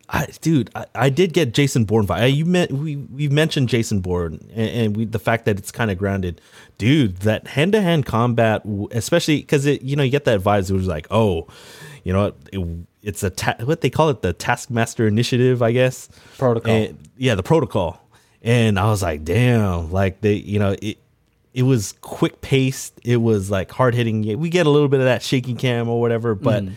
[0.10, 2.22] I, dude, I, I did get Jason Bourne vibe.
[2.22, 5.72] Uh, you meant we we mentioned Jason Bourne and, and we, the fact that it's
[5.72, 6.42] kind of grounded,
[6.78, 7.18] dude.
[7.18, 10.70] That hand to hand combat, especially because it, you know, you get that vibes.
[10.70, 11.48] It was like, oh,
[12.04, 12.68] you know, it,
[13.02, 16.10] it's a ta- what they call it, the Taskmaster Initiative, I guess.
[16.38, 16.74] Protocol.
[16.74, 18.00] And- yeah, the protocol.
[18.42, 20.98] And I was like, damn, like they, you know, it
[21.54, 23.00] it was quick paced.
[23.04, 24.40] It was like hard hitting.
[24.40, 26.74] We get a little bit of that shaky cam or whatever, but mm.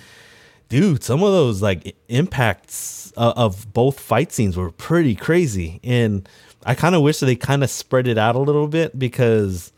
[0.68, 6.28] Dude, some of those like impacts uh, of both fight scenes were pretty crazy, and
[6.64, 9.72] I kind of wish that they kind of spread it out a little bit because,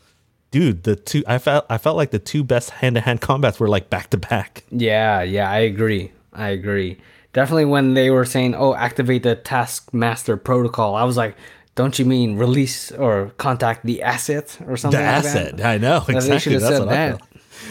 [0.51, 3.59] dude, the two I felt I felt like the two best hand to hand combats
[3.59, 4.63] were like back to back.
[4.71, 6.11] Yeah, yeah, I agree.
[6.33, 6.97] I agree.
[7.33, 11.35] Definitely when they were saying, "Oh, activate the Taskmaster protocol," I was like,
[11.75, 15.65] "Don't you mean release or contact the asset or The something?" like asset, that?
[15.65, 16.39] I know They exactly.
[16.39, 17.21] should have That's said what I that.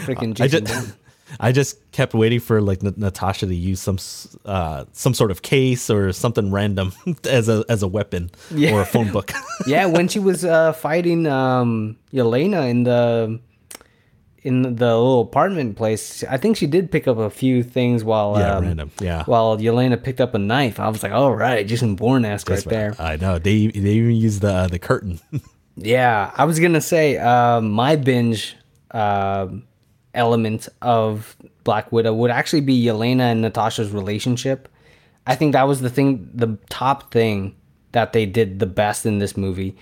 [0.06, 0.94] Freaking I just.
[1.40, 3.98] I just kept waiting for like N- Natasha to use some
[4.44, 6.92] uh, some sort of case or something random
[7.28, 8.72] as a as a weapon Yeah.
[8.74, 9.32] or a phone book.
[9.66, 13.40] yeah, when she was uh, fighting um, Yelena in the
[14.44, 18.38] in the little apartment place, I think she did pick up a few things while
[18.38, 19.24] Yeah, um, random, yeah.
[19.24, 20.78] while Yelena picked up a knife.
[20.80, 22.94] I was like, all right, Jason Bourne esque right there.
[22.98, 25.20] I know they they even used the uh, the curtain.
[25.80, 28.56] Yeah, I was gonna say uh, my binge
[28.90, 29.62] um
[30.18, 34.68] element of Black Widow would actually be Yelena and Natasha's relationship.
[35.26, 37.54] I think that was the thing, the top thing
[37.92, 39.76] that they did the best in this movie,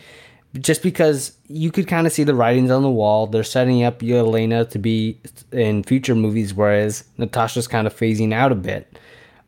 [0.60, 3.26] just because you could kind of see the writings on the wall.
[3.26, 5.20] They're setting up Yelena to be
[5.52, 8.98] in future movies, whereas Natasha's kind of phasing out a bit.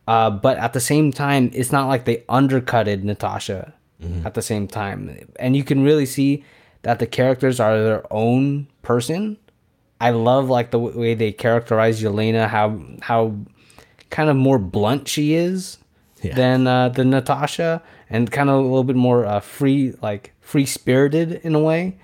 [0.07, 3.74] Uh, but at the same time, it's not like they undercutted Natasha
[4.24, 5.27] at the same time.
[5.38, 6.44] And you can really see
[6.83, 9.37] that the characters are their own person.
[10.00, 13.34] I love like the w- way they characterize Yelena, how how
[14.11, 15.78] kind of more blunt she is
[16.22, 16.34] Yeah.
[16.34, 20.66] than uh, than Natasha, and kind of a little bit more uh, free, like free
[20.66, 21.96] spirited in a way.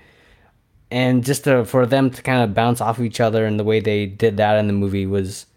[0.91, 3.63] And just to, for them to kind of bounce off of each other and the
[3.63, 5.47] way they did that in the movie was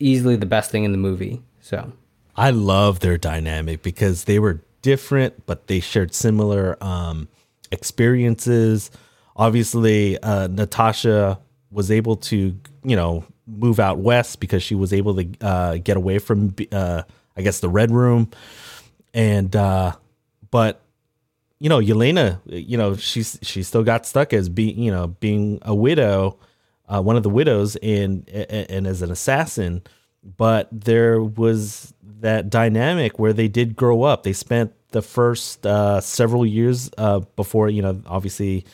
[0.00, 1.40] easily the best thing in the movie.
[1.60, 1.92] So
[2.36, 7.28] I love their dynamic because they were different, but they shared similar um,
[7.70, 8.90] experiences.
[9.36, 11.38] Obviously, uh, Natasha
[11.72, 15.96] was able to, you know, move out west because she was able to uh, get
[15.96, 17.02] away from, uh,
[17.36, 18.30] I guess, the Red Room,
[19.14, 19.92] and uh,
[20.50, 20.82] but
[21.58, 25.60] you know, Yelena, you know, she's she still got stuck as being, you know, being
[25.62, 26.36] a widow,
[26.88, 29.82] uh, one of the widows, and and, as an assassin.
[30.36, 34.24] But there was that dynamic where they did grow up.
[34.24, 38.64] They spent the first uh, several years uh, before, you know, obviously,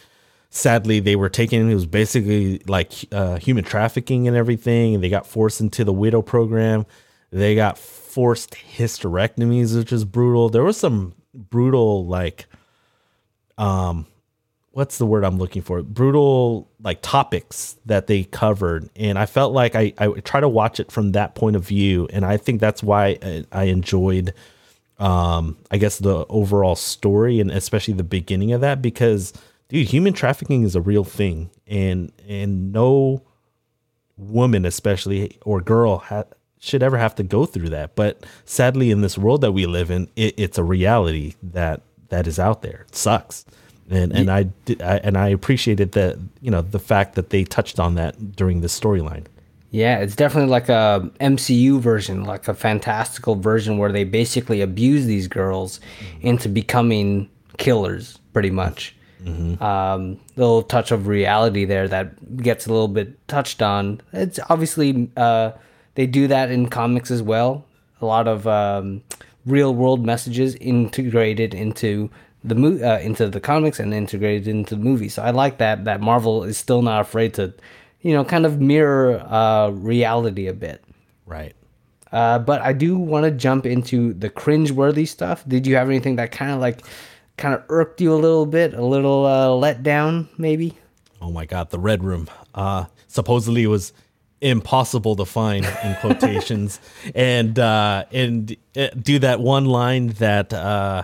[0.50, 1.70] sadly, they were taken.
[1.70, 4.94] It was basically like uh, human trafficking and everything.
[4.94, 6.86] And they got forced into the widow program.
[7.30, 10.48] They got forced hysterectomies, which is brutal.
[10.48, 12.46] There was some brutal, like,
[13.56, 14.06] um
[14.78, 15.82] what's the word I'm looking for?
[15.82, 20.78] Brutal like topics that they covered, and I felt like I I try to watch
[20.78, 24.32] it from that point of view, and I think that's why I, I enjoyed
[25.00, 29.32] um, I guess the overall story and especially the beginning of that because
[29.68, 33.22] dude, human trafficking is a real thing and and no
[34.16, 36.24] woman especially or girl ha-
[36.58, 37.94] should ever have to go through that.
[37.94, 42.26] But sadly in this world that we live in, it, it's a reality that that
[42.26, 42.86] is out there.
[42.88, 43.44] It sucks.
[43.90, 47.44] And and I, did, I and I appreciated that, you know, the fact that they
[47.44, 49.26] touched on that during the storyline.
[49.70, 55.04] Yeah, it's definitely like a MCU version, like a fantastical version where they basically abuse
[55.04, 56.26] these girls mm-hmm.
[56.26, 57.28] into becoming
[57.58, 58.94] killers, pretty much.
[59.60, 64.00] Um, little touch of reality there that gets a little bit touched on.
[64.12, 65.52] It's obviously uh,
[65.96, 67.64] they do that in comics as well.
[68.00, 69.02] A lot of um,
[69.44, 72.10] real world messages integrated into
[72.44, 75.08] the mo- uh, into the comics and integrated into the movie.
[75.08, 77.52] So I like that that Marvel is still not afraid to,
[78.02, 80.84] you know, kind of mirror uh, reality a bit.
[81.26, 81.54] Right.
[82.12, 85.44] Uh, but I do want to jump into the cringe-worthy stuff.
[85.46, 86.82] Did you have anything that kind of like,
[87.38, 90.76] kind of irked you a little bit, a little uh, let down, maybe?
[91.22, 92.28] Oh my god, the red room.
[92.54, 93.92] Uh supposedly it was
[94.40, 96.78] impossible to find in quotations
[97.14, 101.02] and uh and uh, do that one line that uh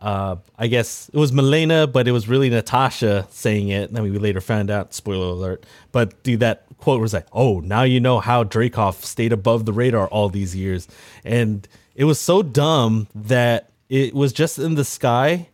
[0.00, 4.02] uh I guess it was Melina but it was really Natasha saying it and then
[4.02, 8.00] we later found out spoiler alert but do that quote was like oh now you
[8.00, 10.88] know how Dreykov stayed above the radar all these years
[11.24, 15.48] and it was so dumb that it was just in the sky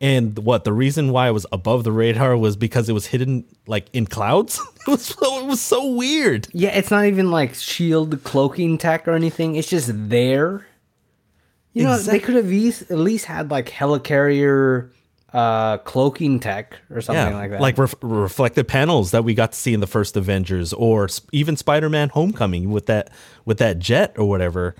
[0.00, 3.44] and what the reason why it was above the radar was because it was hidden
[3.66, 4.60] like in clouds.
[4.86, 6.48] it was so, it was so weird.
[6.52, 9.56] Yeah, it's not even like shield cloaking tech or anything.
[9.56, 10.66] It's just there.
[11.72, 14.90] You know, they could have at least had like helicarrier
[15.32, 17.60] uh, cloaking tech or something like that.
[17.60, 21.28] like ref- reflective panels that we got to see in the first Avengers, or sp-
[21.32, 23.10] even Spider-Man: Homecoming with that
[23.44, 24.74] with that jet or whatever.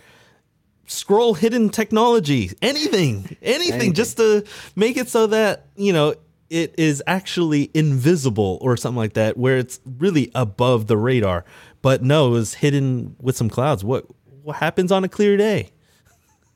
[0.87, 3.93] Skrull hidden technology, anything, anything, Anything.
[3.93, 4.45] just to
[4.77, 6.15] make it so that you know
[6.49, 11.45] it is actually invisible or something like that, where it's really above the radar.
[11.83, 13.85] But no, it was hidden with some clouds.
[13.85, 14.07] What
[14.43, 15.71] what happens on a clear day?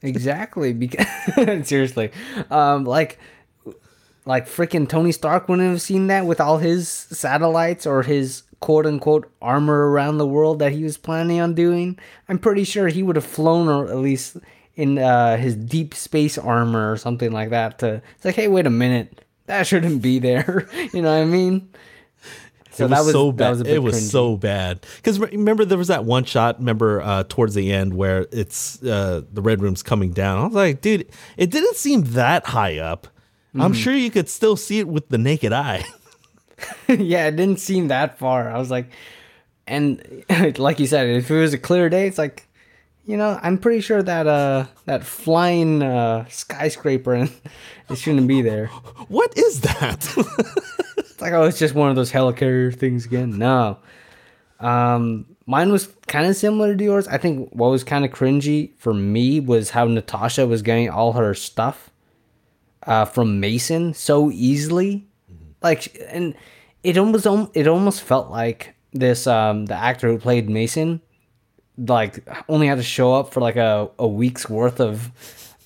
[0.03, 0.73] Exactly.
[0.73, 1.07] Because
[1.69, 2.11] seriously,
[2.51, 3.19] um, like,
[4.25, 8.87] like freaking Tony Stark wouldn't have seen that with all his satellites or his quote
[8.87, 11.99] unquote armor around the world that he was planning on doing.
[12.29, 14.37] I'm pretty sure he would have flown or at least
[14.77, 17.79] in uh, his deep space armor or something like that.
[17.81, 20.69] To it's like, hey, wait a minute, that shouldn't be there.
[20.93, 21.69] you know what I mean?
[22.73, 23.67] So it was, so bad.
[23.67, 24.87] it was so bad.
[24.97, 26.61] Because remember, there was that one shot.
[26.61, 30.39] Remember, uh, towards the end where it's uh, the red room's coming down.
[30.39, 33.09] I was like, dude, it didn't seem that high up.
[33.59, 35.85] I'm sure you could still see it with the naked eye.
[36.89, 38.51] yeah, it didn't seem that far.
[38.51, 38.91] I was like,
[39.67, 40.25] and
[40.59, 42.47] like you said, if it was a clear day, it's like,
[43.07, 47.33] you know, I'm pretty sure that uh that flying uh skyscraper and
[47.91, 48.67] it shouldn't be there.
[49.09, 50.15] what is that?
[50.99, 53.39] It's like, oh, it's just one of those helicarrier things again.
[53.39, 53.79] No,
[54.61, 57.09] um, mine was kind of similar to yours.
[57.09, 61.15] I think what was kind of cringy for me was how Natasha was getting all
[61.15, 61.91] her stuff
[62.85, 65.07] uh, from Mason so easily,
[65.63, 66.35] like, and
[66.83, 71.01] it almost it almost felt like this um the actor who played Mason,
[71.77, 75.13] like only had to show up for like a, a week's worth of.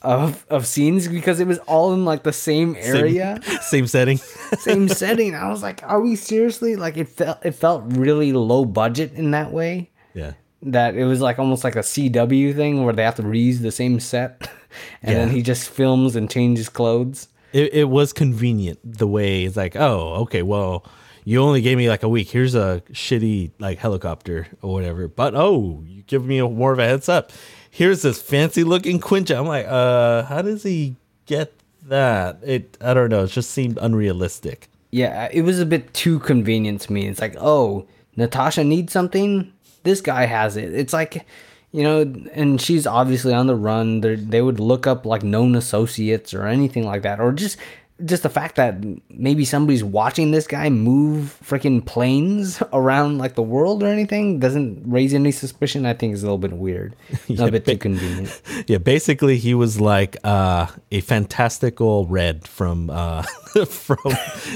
[0.03, 4.17] Of, of scenes because it was all in like the same area Same, same setting.
[4.59, 5.35] same setting.
[5.35, 6.77] I was like, are we seriously?
[6.77, 9.91] Like it felt it felt really low budget in that way.
[10.13, 10.33] yeah.
[10.61, 13.73] That it was like almost like a CW thing where they have to reuse the
[13.73, 14.47] same set,
[15.03, 17.29] and then he just films and changes clothes.
[17.55, 20.85] It, it was convenient the way it's like, oh, okay, well,
[21.25, 22.29] you only gave me like a week.
[22.29, 25.09] Here's a shitty like helicopter or whatever.
[25.09, 27.33] But oh, you give me a, more of a heads up.
[27.71, 29.39] Here's this fancy looking Quinjet.
[29.39, 31.53] I'm like, uh, how does he get
[31.87, 32.41] that?
[32.45, 33.25] It I don't know.
[33.25, 34.69] It just seemed unrealistic.
[34.91, 37.07] Yeah, it was a bit too convenient to me.
[37.07, 39.53] It's like, oh, Natasha needs something.
[39.83, 40.73] This guy has it.
[40.75, 41.27] It's like,
[41.75, 42.03] you know,
[42.35, 44.01] and she's obviously on the run.
[44.01, 47.59] They they would look up like known associates or anything like that, or just
[48.05, 48.77] just the fact that
[49.11, 54.85] maybe somebody's watching this guy move freaking planes around like the world or anything doesn't
[54.87, 55.85] raise any suspicion.
[55.85, 56.95] I think is a little bit weird,
[57.29, 58.41] a bit too convenient.
[58.69, 64.13] Yeah, basically he was like uh, a fantastical red from uh, from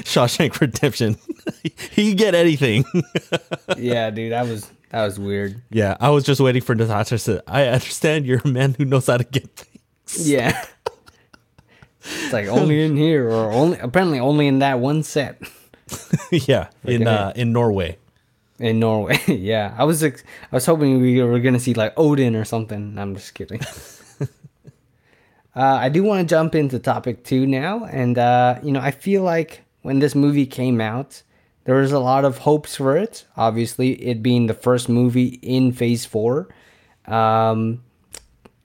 [0.06, 1.18] Shawshank Redemption.
[1.90, 2.84] he get anything.
[3.76, 5.62] yeah, dude, that was that was weird.
[5.70, 8.84] Yeah, I was just waiting for Natasha to say, I understand you're a man who
[8.84, 10.28] knows how to get things.
[10.28, 10.64] Yeah.
[12.00, 15.42] It's like only in here, or only apparently only in that one set
[16.30, 17.98] yeah, in Freaking uh, in Norway.
[18.58, 19.20] in Norway.
[19.26, 22.98] yeah, I was ex- I was hoping we were gonna see like Odin or something.
[22.98, 23.60] I'm just kidding.
[24.20, 24.26] uh,
[25.54, 29.22] I do want to jump into topic two now, and uh, you know, I feel
[29.22, 31.22] like when this movie came out,
[31.68, 33.26] there was a lot of hopes for it.
[33.36, 36.48] Obviously, it being the first movie in Phase Four.
[37.04, 37.82] Um,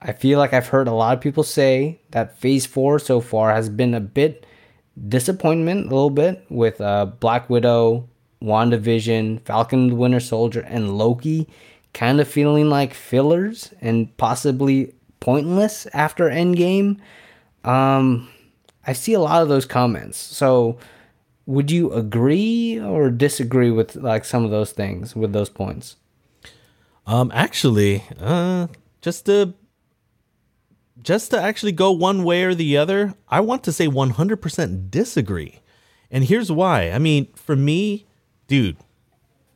[0.02, 3.54] I feel like I've heard a lot of people say that Phase Four so far
[3.54, 4.46] has been a bit
[5.10, 8.08] disappointment, a little bit with uh, Black Widow,
[8.42, 11.50] WandaVision, Falcon the Winter Soldier, and Loki
[11.92, 17.02] kind of feeling like fillers and possibly pointless after Endgame.
[17.66, 18.30] Um,
[18.88, 20.18] I see a lot of those comments.
[20.18, 20.78] So,
[21.46, 25.98] would you agree or disagree with like some of those things with those points?
[27.06, 28.68] Um, actually, uh,
[29.02, 29.54] just to
[31.02, 35.60] just to actually go one way or the other, I want to say 100% disagree.
[36.10, 36.92] And here's why.
[36.92, 38.06] I mean, for me,
[38.48, 38.78] dude,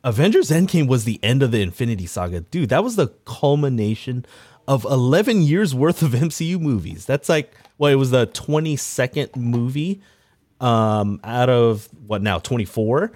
[0.04, 2.40] Avengers Endgame was the end of the Infinity Saga.
[2.40, 4.26] Dude, that was the culmination
[4.66, 7.06] of 11 years worth of MCU movies.
[7.06, 10.02] That's like, well, it was the 22nd movie
[10.60, 13.12] um out of what now 24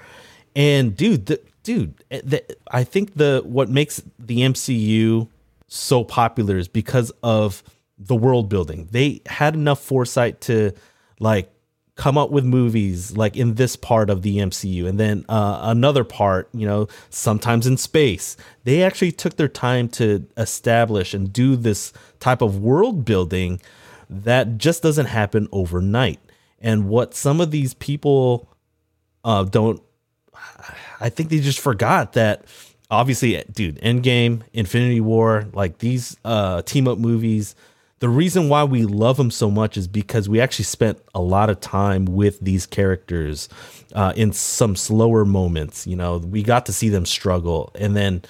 [0.55, 5.29] and dude the, dude eh, the, i think the what makes the mcu
[5.69, 7.63] so popular is because of
[7.99, 10.73] the world building they had enough foresight to
[11.21, 11.53] like
[11.95, 16.05] come up with movies like in this part of the MCU and then uh, another
[16.05, 18.37] part, you know, sometimes in space.
[18.65, 23.61] They actually took their time to establish and do this type of world building
[24.09, 26.21] that just doesn't happen overnight.
[26.63, 28.49] And what some of these people
[29.25, 29.83] uh, don't,
[31.01, 32.47] I think they just forgot that
[32.91, 37.57] obviously, dude, Endgame, Infinity War, like these uh, team up movies,
[37.99, 41.51] the reason why we love them so much is because we actually spent a lot
[41.51, 43.49] of time with these characters
[43.95, 45.87] uh, in some slower moments.
[45.87, 48.23] You know, we got to see them struggle, and then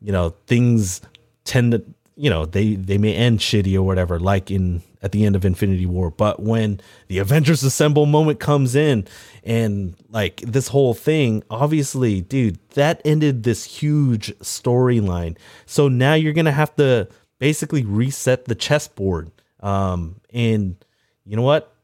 [0.00, 1.00] you know things
[1.42, 1.82] tend to
[2.16, 5.44] you know they they may end shitty or whatever, like in at the end of
[5.44, 6.10] Infinity War.
[6.10, 9.06] But when the Avengers Assemble moment comes in,
[9.44, 15.36] and like this whole thing, obviously, dude, that ended this huge storyline.
[15.66, 19.30] So now you're gonna have to basically reset the chessboard.
[19.60, 20.76] Um, and
[21.24, 21.74] you know what?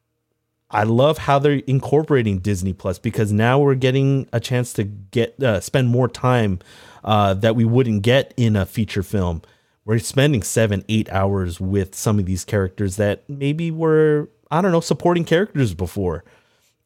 [0.70, 5.40] I love how they're incorporating Disney Plus because now we're getting a chance to get
[5.40, 6.58] uh, spend more time
[7.04, 9.42] uh, that we wouldn't get in a feature film.
[9.84, 14.72] We're spending seven, eight hours with some of these characters that maybe were I don't
[14.72, 16.24] know supporting characters before,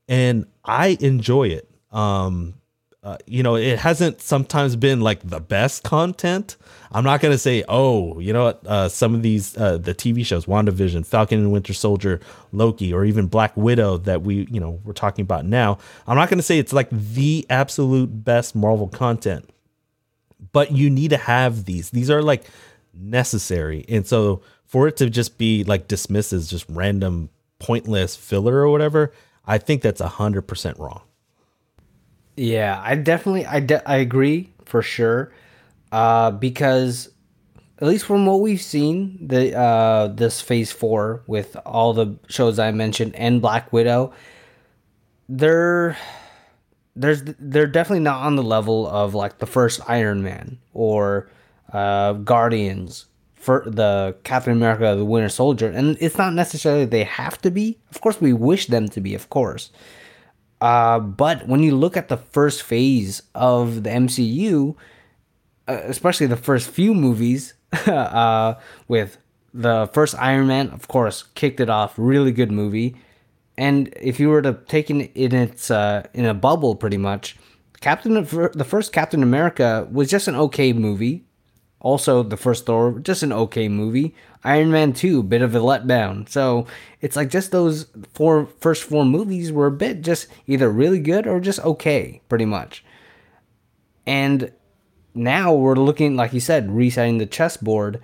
[0.08, 1.70] and I enjoy it.
[1.92, 2.54] Um,
[3.04, 6.56] uh, you know, it hasn't sometimes been like the best content.
[6.90, 8.66] I'm not gonna say, oh, you know what?
[8.66, 12.20] Uh, some of these uh, the TV shows, WandaVision, Falcon and Winter Soldier,
[12.52, 15.78] Loki, or even Black Widow that we, you know, we're talking about now.
[16.06, 19.48] I'm not gonna say it's like the absolute best Marvel content,
[20.52, 21.90] but you need to have these.
[21.90, 22.44] These are like
[22.98, 28.56] necessary, and so for it to just be like dismissed as just random, pointless filler
[28.56, 29.12] or whatever,
[29.46, 31.02] I think that's a hundred percent wrong.
[32.36, 35.32] Yeah, I definitely I de- I agree for sure.
[35.90, 37.10] Uh because
[37.80, 42.58] at least from what we've seen, the uh this phase 4 with all the shows
[42.58, 44.12] I mentioned and Black Widow,
[45.28, 45.96] they're
[46.94, 51.30] there's they're definitely not on the level of like the first Iron Man or
[51.72, 57.40] uh Guardians for the Captain America the Winter Soldier and it's not necessarily they have
[57.42, 57.78] to be.
[57.90, 59.70] Of course we wish them to be, of course.
[60.60, 64.74] Uh, but when you look at the first phase of the MCU,
[65.68, 67.54] uh, especially the first few movies,
[67.86, 68.54] uh,
[68.88, 69.18] with
[69.54, 71.94] the first Iron Man, of course, kicked it off.
[71.96, 72.96] Really good movie.
[73.56, 77.36] And if you were to take it in its uh, in a bubble, pretty much,
[77.80, 81.24] Captain the first Captain America was just an okay movie.
[81.80, 84.14] Also, the first Thor, just an okay movie.
[84.44, 86.28] Iron Man 2, bit of a letdown.
[86.28, 86.66] So
[87.00, 91.26] it's like just those four first four movies were a bit just either really good
[91.26, 92.84] or just okay, pretty much.
[94.06, 94.52] And
[95.14, 98.00] now we're looking, like you said, resetting the chessboard.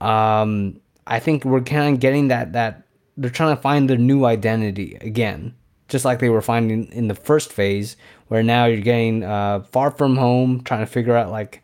[0.00, 2.82] Um, I think we're kind of getting that that
[3.16, 5.54] they're trying to find their new identity again,
[5.88, 7.96] just like they were finding in the first phase,
[8.28, 11.62] where now you're getting uh, far from home, trying to figure out like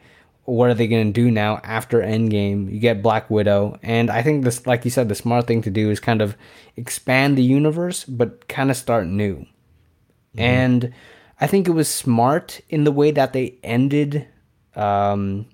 [0.50, 2.70] what are they going to do now after Endgame?
[2.72, 5.70] You get Black Widow, and I think this, like you said, the smart thing to
[5.70, 6.36] do is kind of
[6.76, 9.36] expand the universe, but kind of start new.
[9.36, 10.40] Mm-hmm.
[10.40, 10.94] And
[11.40, 14.26] I think it was smart in the way that they ended,
[14.74, 15.46] um,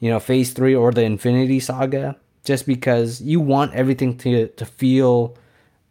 [0.00, 4.64] you know, Phase Three or the Infinity Saga, just because you want everything to to
[4.64, 5.36] feel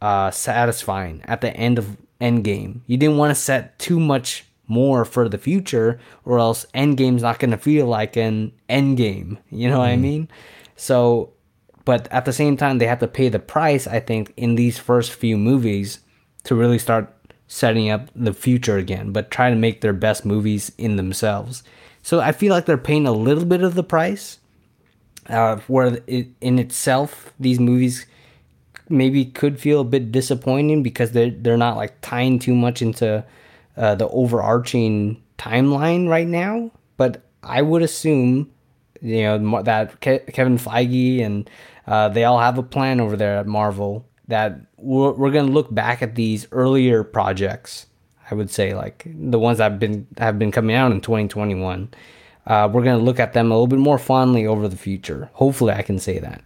[0.02, 2.82] uh, satisfying at the end of Endgame.
[2.88, 7.40] You didn't want to set too much more for the future, or else Endgame's not
[7.40, 9.38] going to feel like an Endgame.
[9.52, 10.02] You know what I mm-hmm.
[10.02, 10.30] mean?
[10.76, 11.34] So
[11.86, 13.88] but at the same time, they have to pay the price.
[13.88, 16.00] I think in these first few movies
[16.44, 17.14] to really start
[17.48, 21.64] setting up the future again, but try to make their best movies in themselves.
[22.02, 24.38] So I feel like they're paying a little bit of the price.
[25.30, 28.06] Uh, where it, in itself, these movies
[28.90, 33.24] maybe could feel a bit disappointing because they're they're not like tying too much into
[33.78, 36.72] uh, the overarching timeline right now.
[36.98, 38.52] But I would assume,
[39.02, 41.50] you know, that Ke- Kevin Feige and
[41.88, 45.74] uh, they all have a plan over there at Marvel that we're, we're gonna look
[45.74, 47.88] back at these earlier projects.
[48.30, 51.90] I would say like the ones that have been have been coming out in 2021.
[52.48, 55.30] Uh, we're gonna look at them a little bit more fondly over the future.
[55.34, 56.42] Hopefully, I can say that.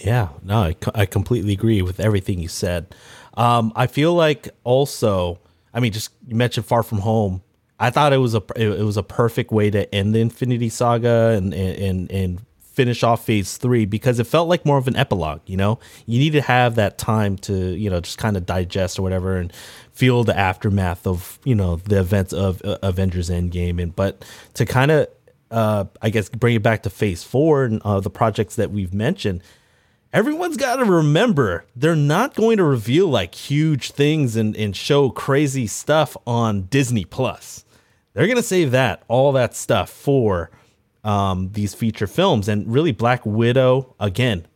[0.00, 2.94] Yeah, no, I, I completely agree with everything you said.
[3.34, 5.38] Um, I feel like also,
[5.76, 7.42] I mean, just you mentioned Far From Home.
[7.78, 11.34] I thought it was a it, was a perfect way to end the Infinity Saga
[11.36, 15.42] and and and finish off Phase Three because it felt like more of an epilogue.
[15.44, 18.98] You know, you need to have that time to you know just kind of digest
[18.98, 19.52] or whatever and
[19.92, 24.24] feel the aftermath of you know the events of uh, Avengers Endgame and but
[24.54, 25.08] to kind of
[25.50, 28.94] uh, I guess bring it back to Phase Four and uh, the projects that we've
[28.94, 29.42] mentioned
[30.12, 35.10] everyone's got to remember they're not going to reveal like huge things and, and show
[35.10, 37.64] crazy stuff on Disney Plus.
[38.12, 40.50] They're going to save that, all that stuff for
[41.04, 42.48] um, these feature films.
[42.48, 44.46] And really, Black Widow, again,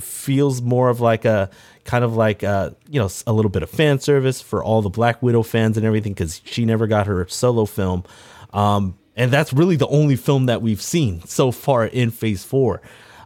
[0.00, 1.50] feels more of like a
[1.84, 4.88] kind of like a, you know, a little bit of fan service for all the
[4.88, 8.04] Black Widow fans and everything because she never got her solo film.
[8.52, 12.80] Um, and that's really the only film that we've seen so far in phase four.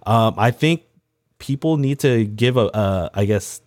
[0.05, 0.83] Um, I think
[1.39, 3.61] people need to give a, uh, I guess,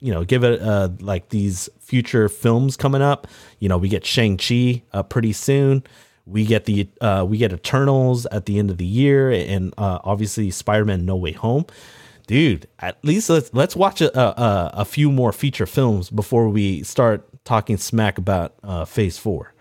[0.00, 3.26] you know, give it uh, like these future films coming up.
[3.58, 5.82] You know, we get Shang Chi uh, pretty soon.
[6.26, 9.98] We get the uh, we get Eternals at the end of the year, and uh,
[10.04, 11.66] obviously Spider Man No Way Home.
[12.26, 16.82] Dude, at least let's let's watch a, a, a few more feature films before we
[16.82, 19.53] start talking smack about uh, Phase Four.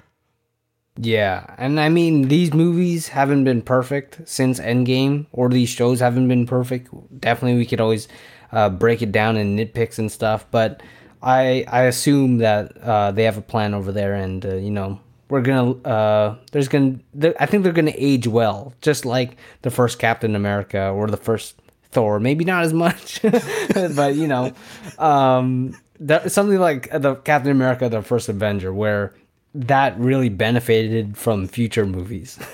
[0.95, 6.27] Yeah, and I mean these movies haven't been perfect since Endgame, or these shows haven't
[6.27, 6.89] been perfect.
[7.19, 8.07] Definitely, we could always
[8.51, 10.83] uh, break it down in nitpicks and stuff, but
[11.23, 14.99] I I assume that uh, they have a plan over there, and uh, you know
[15.29, 16.99] we're gonna uh, there's gonna
[17.39, 21.55] I think they're gonna age well, just like the first Captain America or the first
[21.91, 22.19] Thor.
[22.19, 23.19] Maybe not as much,
[23.73, 24.53] but you know,
[24.99, 29.15] um, that, something like the Captain America, the first Avenger, where
[29.55, 32.39] that really benefited from future movies.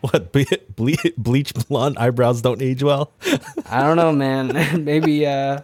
[0.00, 0.44] What ble-
[0.76, 3.10] ble- bleach blonde eyebrows don't age well?
[3.68, 4.54] I don't know, man.
[4.84, 5.62] Maybe uh,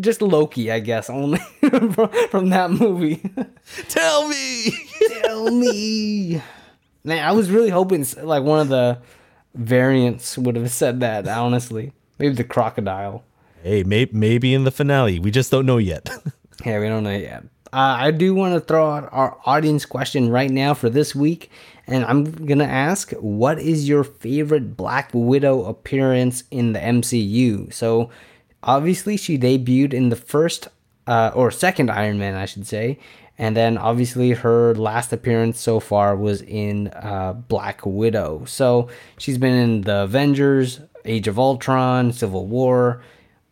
[0.00, 1.90] just Loki, I guess, only from,
[2.30, 3.22] from that movie.
[3.88, 4.72] Tell me,
[5.22, 6.42] tell me.
[7.02, 8.98] Man, I was really hoping like one of the
[9.54, 11.26] variants would have said that.
[11.26, 13.24] Honestly, maybe the crocodile.
[13.62, 15.18] Hey, may- maybe in the finale.
[15.18, 16.10] We just don't know yet.
[16.66, 17.42] yeah, we don't know yet.
[17.76, 21.50] Uh, I do want to throw out our audience question right now for this week,
[21.86, 27.70] and I'm gonna ask, what is your favorite Black Widow appearance in the MCU?
[27.74, 28.08] So,
[28.62, 30.68] obviously, she debuted in the first
[31.06, 32.98] uh, or second Iron Man, I should say,
[33.36, 38.46] and then obviously her last appearance so far was in uh, Black Widow.
[38.46, 43.02] So she's been in the Avengers, Age of Ultron, Civil War,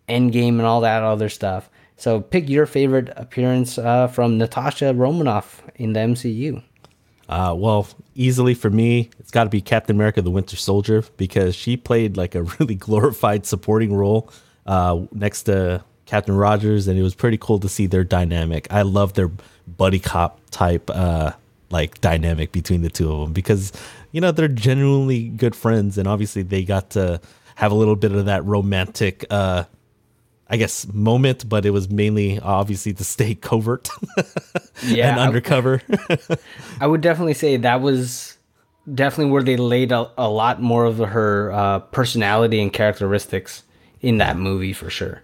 [0.09, 1.69] Endgame, and all that other stuff.
[1.97, 6.63] So pick your favorite appearance uh, from Natasha Romanoff in the MCU.
[7.29, 11.55] Uh, well, easily for me, it's got to be Captain America: The Winter Soldier because
[11.55, 14.31] she played like a really glorified supporting role
[14.67, 18.67] uh, next to Captain Rogers, and it was pretty cool to see their dynamic.
[18.71, 19.31] I love their
[19.67, 21.33] buddy cop type uh,
[21.71, 23.73] like dynamic between the two of them because
[24.13, 27.21] you know they're genuinely good friends, and obviously they got to
[27.55, 29.65] have a little bit of that romantic uh,
[30.49, 33.89] I guess moment, but it was mainly obviously to stay covert
[34.83, 35.83] yeah, and undercover.
[36.81, 38.37] I would definitely say that was
[38.93, 43.63] definitely where they laid a, a lot more of her uh, personality and characteristics
[44.01, 45.23] in that movie for sure.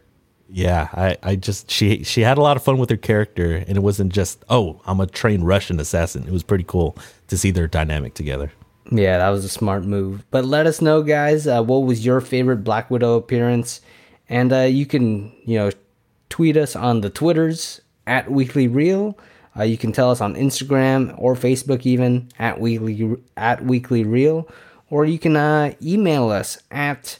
[0.52, 3.76] Yeah, I, I just she she had a lot of fun with her character, and
[3.76, 6.24] it wasn't just oh I'm a trained Russian assassin.
[6.26, 6.96] It was pretty cool
[7.28, 8.52] to see their dynamic together.
[8.90, 10.24] Yeah, that was a smart move.
[10.32, 13.80] But let us know, guys, uh, what was your favorite Black Widow appearance?
[14.30, 15.70] And uh, you can, you know,
[16.30, 19.18] tweet us on the Twitters at Weekly Reel.
[19.56, 24.48] Uh, you can tell us on Instagram or Facebook even at Weekly at Weekly Reel,
[24.88, 27.18] or you can uh, email us at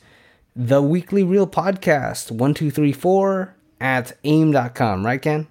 [0.54, 5.04] the Weekly Reel Podcast one two three four at aim.com.
[5.04, 5.48] Right, Ken?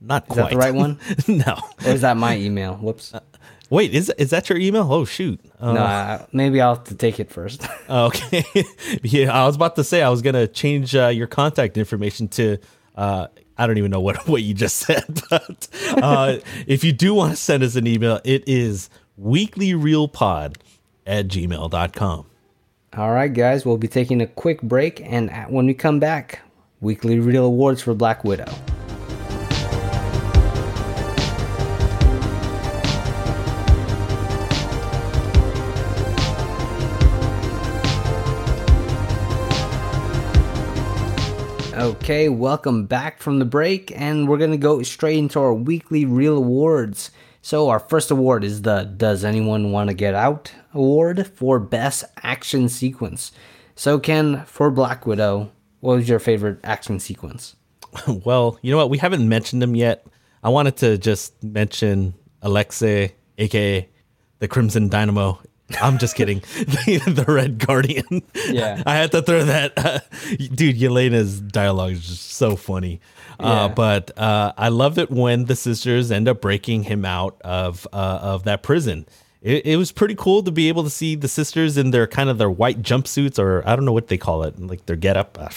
[0.00, 0.38] Not quite.
[0.38, 0.98] is that the right one?
[1.28, 1.58] no.
[1.84, 2.76] Or is that my email?
[2.76, 3.12] Whoops.
[3.70, 4.86] Wait, is is that your email?
[4.92, 5.40] Oh shoot.
[5.60, 7.66] Uh, Nah, maybe I'll have to take it first.
[7.88, 8.44] Okay.
[9.02, 12.58] yeah, I was about to say I was gonna change uh, your contact information to.
[12.96, 13.26] Uh,
[13.58, 15.68] I don't even know what what you just said, but
[16.02, 18.90] uh, if you do want to send us an email, it is
[19.20, 20.56] weeklyreelpod
[21.06, 22.26] at gmail.com.
[22.96, 26.40] All right, guys, we'll be taking a quick break, and when we come back,
[26.80, 28.50] weekly reel awards for Black Widow.
[41.76, 46.38] Okay, welcome back from the break, and we're gonna go straight into our weekly reel
[46.38, 47.10] awards.
[47.42, 52.04] So, our first award is the Does Anyone Want to Get Out award for Best
[52.22, 53.30] Action Sequence.
[53.74, 57.56] So, Ken, for Black Widow, what was your favorite action sequence?
[58.24, 58.88] well, you know what?
[58.88, 60.06] We haven't mentioned them yet.
[60.42, 63.86] I wanted to just mention Alexei, aka
[64.38, 65.42] the Crimson Dynamo.
[65.80, 66.40] I'm just kidding.
[66.58, 68.22] the, the Red Guardian.
[68.48, 68.82] Yeah.
[68.86, 69.72] I had to throw that.
[69.76, 69.98] Uh,
[70.54, 73.00] dude, Yelena's dialogue is just so funny.
[73.38, 77.86] Uh, but uh, I love it when the sisters end up breaking him out of
[77.92, 79.06] uh, of that prison.
[79.42, 82.30] It, it was pretty cool to be able to see the sisters in their kind
[82.30, 85.36] of their white jumpsuits, or I don't know what they call it, like their getup.
[85.38, 85.48] Uh,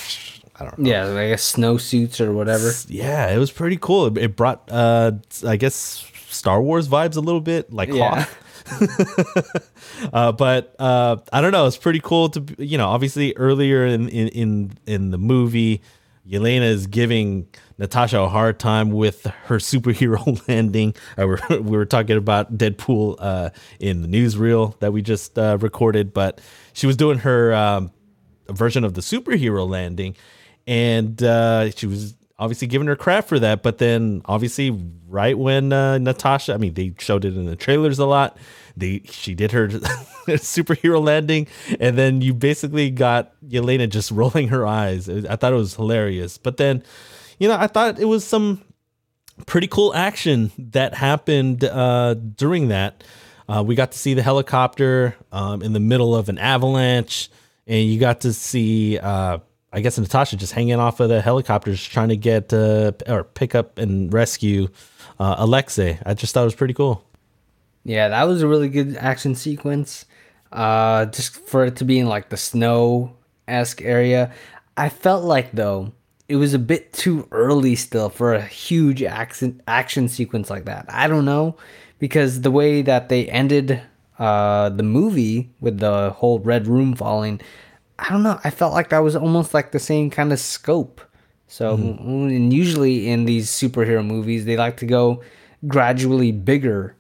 [0.57, 0.89] I don't know.
[0.89, 2.71] Yeah, I guess snowsuits or whatever.
[2.87, 4.07] Yeah, it was pretty cool.
[4.07, 5.13] It, it brought, uh,
[5.47, 8.23] I guess, Star Wars vibes a little bit, like Yeah.
[8.23, 8.37] Hoth.
[10.13, 11.67] uh, but uh, I don't know.
[11.67, 15.81] It's pretty cool to, you know, obviously earlier in in in, in the movie,
[16.29, 17.47] Yelena is giving
[17.77, 20.93] Natasha a hard time with her superhero landing.
[21.17, 23.49] Uh, we're, we were talking about Deadpool uh,
[23.79, 26.39] in the newsreel that we just uh, recorded, but
[26.73, 27.91] she was doing her um,
[28.49, 30.15] version of the superhero landing,
[30.67, 33.61] and uh, she was obviously giving her crap for that.
[33.61, 34.71] But then, obviously,
[35.07, 38.37] right when uh, Natasha, I mean, they showed it in the trailers a lot.
[38.75, 39.67] They she did her
[40.27, 41.47] superhero landing,
[41.79, 45.09] and then you basically got Yelena just rolling her eyes.
[45.09, 46.37] I thought it was hilarious.
[46.37, 46.83] But then,
[47.37, 48.61] you know, I thought it was some
[49.45, 53.03] pretty cool action that happened uh, during that.
[53.47, 57.29] Uh, we got to see the helicopter um, in the middle of an avalanche,
[57.65, 59.39] and you got to see, uh,
[59.71, 63.53] I guess, Natasha just hanging off of the helicopters, trying to get uh, or pick
[63.53, 64.67] up and rescue
[65.19, 65.99] uh, Alexei.
[66.05, 67.03] I just thought it was pretty cool.
[67.83, 70.05] Yeah, that was a really good action sequence.
[70.51, 73.15] Uh, just for it to be in like the snow
[73.47, 74.31] esque area.
[74.75, 75.93] I felt like though
[76.27, 80.85] it was a bit too early still for a huge action action sequence like that.
[80.89, 81.57] I don't know
[81.97, 83.81] because the way that they ended
[84.17, 87.41] uh, the movie with the whole red room falling,
[87.99, 88.39] I don't know.
[88.43, 91.01] I felt like that was almost like the same kind of scope.
[91.47, 95.23] So, and usually in these superhero movies, they like to go
[95.67, 96.95] gradually bigger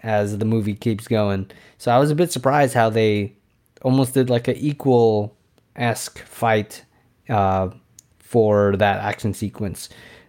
[0.00, 1.50] as the movie keeps going.
[1.78, 3.34] So I was a bit surprised how they
[3.82, 5.36] almost did like an equal
[5.74, 6.84] esque fight
[7.28, 7.70] uh,
[8.18, 9.88] for that action sequence.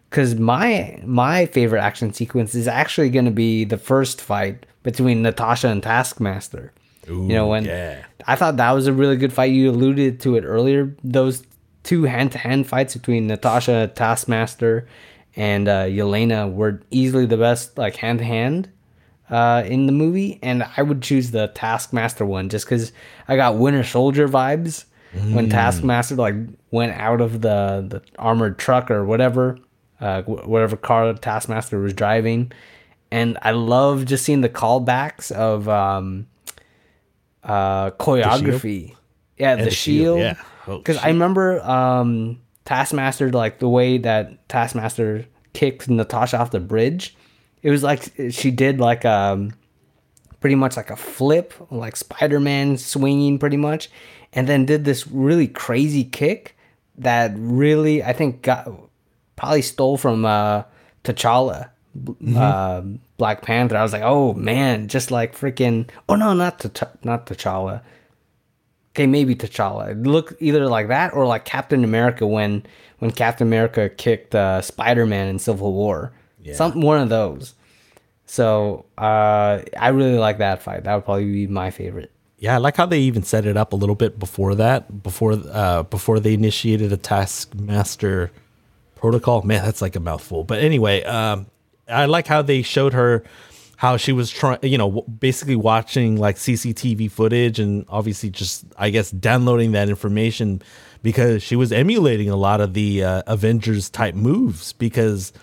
[0.09, 5.21] Because my my favorite action sequence is actually going to be the first fight between
[5.21, 6.71] Natasha and Taskmaster.
[7.07, 8.03] You know when yeah.
[8.25, 9.51] I thought that was a really good fight.
[9.51, 10.95] You alluded to it earlier.
[11.03, 11.43] Those
[11.83, 14.87] two hand to hand fights between Natasha, Taskmaster,
[15.35, 18.69] and uh, Yelena were easily the best, like hand to hand,
[19.29, 20.39] uh, in the movie.
[20.41, 22.91] And I would choose the Taskmaster one just because
[23.27, 24.85] I got Winter Soldier vibes
[25.33, 26.35] when Taskmaster like
[26.71, 29.57] went out of the the armored truck or whatever,
[30.01, 32.51] uh, whatever car Taskmaster was driving.
[33.11, 36.27] And I love just seeing the callbacks of um,
[37.45, 38.95] uh, choreography.
[39.37, 40.19] Yeah, the, the shield, shield.
[40.19, 40.35] yeah.
[40.67, 46.59] Oh, Because I remember um, Taskmaster, like the way that Taskmaster kicked Natasha off the
[46.59, 47.15] bridge.
[47.61, 49.53] It was like she did like um,
[50.39, 53.89] pretty much like a flip, like Spider Man swinging pretty much,
[54.33, 56.55] and then did this really crazy kick
[56.97, 58.69] that really I think got
[59.35, 60.63] probably stole from uh,
[61.03, 61.69] T'Challa,
[62.35, 62.81] uh,
[63.17, 63.77] Black Panther.
[63.77, 65.89] I was like, oh man, just like freaking.
[66.09, 67.81] Oh no, not T'Ch- not T'Challa.
[68.91, 69.91] Okay, maybe T'Challa.
[69.91, 72.65] It Look either like that or like Captain America when
[72.99, 76.13] when Captain America kicked uh, Spider Man in Civil War.
[76.41, 76.55] Yeah.
[76.55, 77.55] Some one of those.
[78.25, 80.83] So uh, I really like that fight.
[80.83, 82.11] That would probably be my favorite.
[82.37, 85.33] Yeah, I like how they even set it up a little bit before that, before
[85.51, 88.31] uh, before they initiated the Taskmaster
[88.95, 89.41] protocol.
[89.43, 90.43] Man, that's like a mouthful.
[90.43, 91.47] But anyway, um,
[91.87, 93.23] I like how they showed her
[93.77, 98.89] how she was trying, you know, basically watching like CCTV footage and obviously just, I
[98.89, 100.61] guess, downloading that information
[101.03, 105.33] because she was emulating a lot of the uh, Avengers type moves because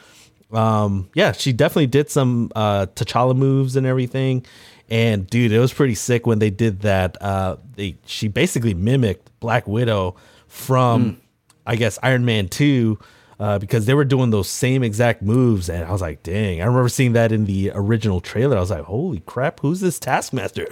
[0.53, 4.45] um yeah she definitely did some uh t'challa moves and everything
[4.91, 7.17] And dude, it was pretty sick when they did that.
[7.23, 10.17] Uh, they she basically mimicked Black Widow
[10.49, 11.19] from,
[11.67, 12.99] I guess, Iron Man two.
[13.41, 16.65] Uh, because they were doing those same exact moves, and I was like, "Dang!" I
[16.65, 18.57] remember seeing that in the original trailer.
[18.57, 19.61] I was like, "Holy crap!
[19.61, 20.69] Who's this Taskmaster?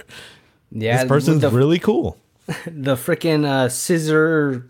[0.71, 2.17] Yeah, this person's the, really cool."
[2.65, 4.69] the freaking uh, scissor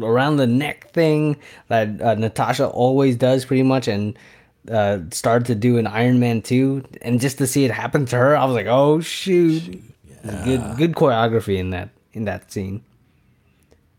[0.00, 1.36] around the neck thing
[1.68, 4.18] that uh, Natasha always does, pretty much, and
[4.70, 8.16] uh, started to do in Iron Man two, and just to see it happen to
[8.16, 9.82] her, I was like, "Oh shoot!"
[10.24, 10.44] Yeah.
[10.44, 12.82] Good, good choreography in that in that scene.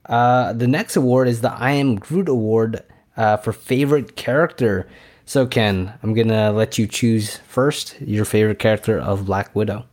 [0.05, 2.83] Uh, the next award is the I Am Groot Award
[3.17, 4.87] uh, for favorite character.
[5.25, 9.85] So Ken, I'm gonna let you choose first your favorite character of Black Widow.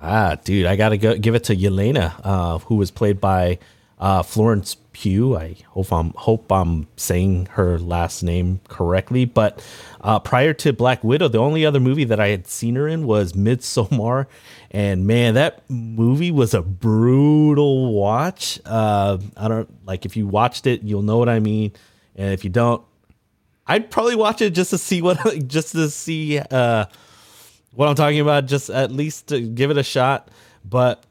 [0.00, 3.58] Ah, dude, I gotta go give it to Yelena, uh, who was played by
[4.02, 5.36] uh, Florence Pugh.
[5.36, 9.24] I hope I'm hope I'm saying her last name correctly.
[9.24, 9.64] But
[10.00, 13.06] uh, prior to Black Widow, the only other movie that I had seen her in
[13.06, 14.26] was Midsommar,
[14.72, 18.58] and man, that movie was a brutal watch.
[18.66, 21.72] Uh, I don't like if you watched it, you'll know what I mean,
[22.16, 22.82] and if you don't,
[23.66, 26.38] I'd probably watch it just to see what just to see.
[26.38, 26.86] Uh,
[27.74, 30.28] what I'm talking about, just at least to give it a shot.
[30.64, 31.04] But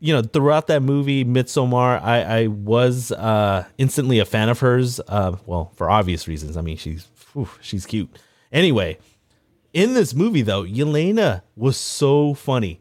[0.00, 5.00] you know, throughout that movie, Midsommar, I, I was uh, instantly a fan of hers.
[5.06, 6.56] Uh, well, for obvious reasons.
[6.56, 8.18] I mean, she's whew, she's cute.
[8.50, 8.98] Anyway,
[9.72, 12.80] in this movie though, Yelena was so funny.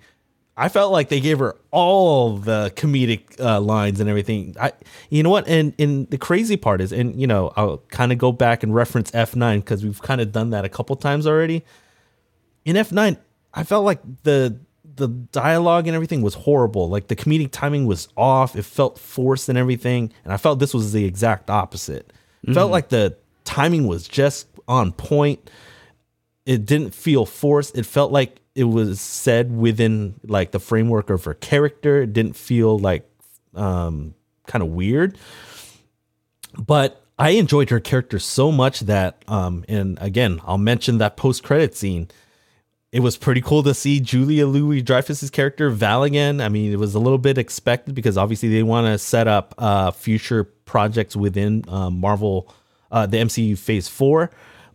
[0.57, 4.55] I felt like they gave her all the comedic uh, lines and everything.
[4.59, 4.73] I,
[5.09, 5.47] you know what?
[5.47, 8.75] And and the crazy part is, and you know, I'll kind of go back and
[8.75, 11.63] reference F9 because we've kind of done that a couple times already
[12.65, 13.17] in F9,
[13.53, 14.59] I felt like the
[14.95, 16.89] the dialogue and everything was horrible.
[16.89, 18.55] Like the comedic timing was off.
[18.55, 20.11] It felt forced and everything.
[20.23, 22.11] And I felt this was the exact opposite.
[22.43, 22.53] Mm-hmm.
[22.53, 25.49] felt like the timing was just on point.
[26.45, 27.77] It didn't feel forced.
[27.77, 32.01] It felt like it was said within like the framework of her character.
[32.01, 33.09] It didn't feel like
[33.55, 34.13] um
[34.47, 35.17] kind of weird.
[36.57, 41.75] But I enjoyed her character so much that um and again, I'll mention that post-credit
[41.75, 42.09] scene
[42.91, 46.41] it was pretty cool to see Julia Louis Dreyfus's character Val again.
[46.41, 49.55] I mean, it was a little bit expected because obviously they want to set up
[49.57, 52.53] uh, future projects within uh, Marvel,
[52.91, 54.31] uh, the MCU Phase Four.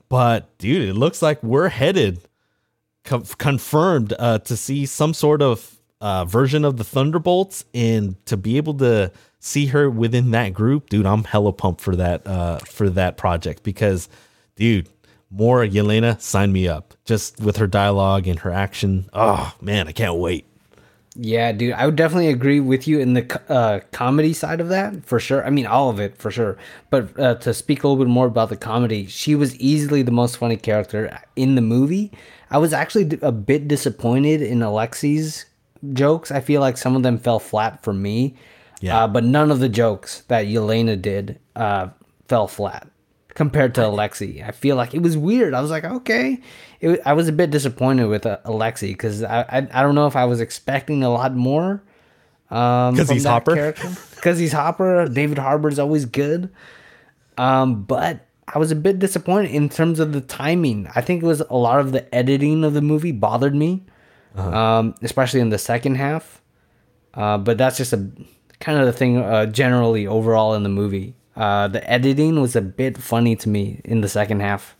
[0.09, 2.21] But dude, it looks like we're headed
[3.07, 8.37] co- confirmed uh, to see some sort of uh, version of the Thunderbolts, and to
[8.37, 12.59] be able to see her within that group, dude, I'm hella pumped for that uh,
[12.59, 14.09] for that project because,
[14.57, 14.89] dude,
[15.31, 16.95] more Yelena, sign me up.
[17.05, 19.09] Just with her dialogue and her action.
[19.13, 20.45] Oh man, I can't wait.
[21.19, 25.07] Yeah, dude, I would definitely agree with you in the uh, comedy side of that
[25.07, 25.47] for sure.
[25.47, 26.59] I mean, all of it for sure.
[26.91, 30.11] But uh, to speak a little bit more about the comedy, she was easily the
[30.11, 32.13] most funny character in the movie.
[32.51, 35.47] I was actually a bit disappointed in Alexei's
[35.93, 36.31] jokes.
[36.31, 38.37] I feel like some of them fell flat for me.
[38.81, 39.05] Yeah.
[39.05, 41.89] Uh, but none of the jokes that Yelena did uh,
[42.29, 42.89] fell flat
[43.35, 44.43] compared to Alexei.
[44.43, 45.55] I feel like it was weird.
[45.55, 46.41] I was like, okay.
[46.81, 50.07] It, I was a bit disappointed with uh, Alexi because I, I, I don't know
[50.07, 51.83] if I was expecting a lot more.
[52.49, 53.73] Because um, he's Hopper.
[54.15, 55.09] Because he's Hopper.
[55.09, 56.51] David Harbour is always good.
[57.39, 60.89] Um, but I was a bit disappointed in terms of the timing.
[60.95, 63.85] I think it was a lot of the editing of the movie bothered me,
[64.37, 64.57] uh-huh.
[64.57, 66.41] um, especially in the second half.
[67.15, 68.09] Uh, but that's just a
[68.61, 71.15] kind of the thing uh, generally overall in the movie.
[71.35, 74.77] Uh, the editing was a bit funny to me in the second half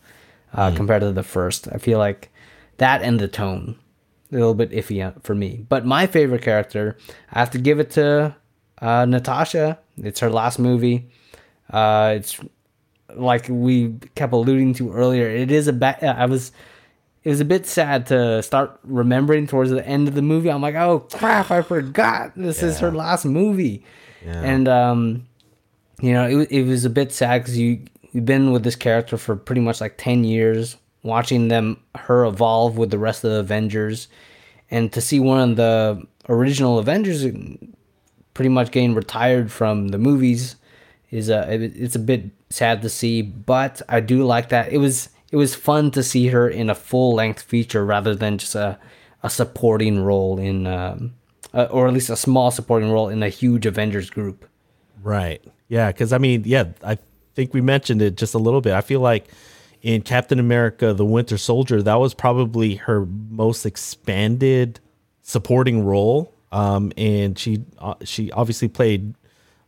[0.55, 0.77] uh, mm.
[0.77, 1.69] compared to the first.
[1.73, 2.31] I feel like
[2.79, 3.79] that and the tone
[4.33, 5.65] a little bit iffy uh, for me.
[5.69, 6.97] But my favorite character,
[7.33, 8.37] I have to give it to
[8.81, 9.79] uh, Natasha.
[9.99, 11.11] It's her last movie.
[11.71, 12.41] Uh, it's
[13.17, 15.29] like we kept alluding to earlier.
[15.29, 16.03] It is a bad.
[16.03, 16.53] I was.
[17.25, 20.49] It was a bit sad to start remembering towards the end of the movie.
[20.49, 22.69] I'm like, oh crap, I forgot this yeah.
[22.69, 23.85] is her last movie,
[24.25, 24.43] yeah.
[24.43, 25.27] and um,
[26.01, 27.81] you know, it, it was a bit sad because you
[28.13, 32.79] you've been with this character for pretty much like 10 years watching them her evolve
[32.79, 34.09] with the rest of the avengers
[34.71, 37.27] and to see one of the original avengers
[38.35, 40.57] pretty much getting retired from the movies
[41.11, 44.73] is a it's a bit sad to see but i do like that.
[44.73, 48.39] It was it was fun to see her in a full length feature rather than
[48.39, 48.79] just a,
[49.23, 51.15] a supporting role in um,
[51.53, 54.49] uh, or at least a small supporting role in a huge avengers group.
[55.03, 55.43] Right.
[55.69, 56.99] Yeah, because I mean, yeah, I
[57.35, 58.73] think we mentioned it just a little bit.
[58.73, 59.27] I feel like
[59.83, 64.81] in Captain America: The Winter Soldier, that was probably her most expanded
[65.23, 69.15] supporting role, um, and she uh, she obviously played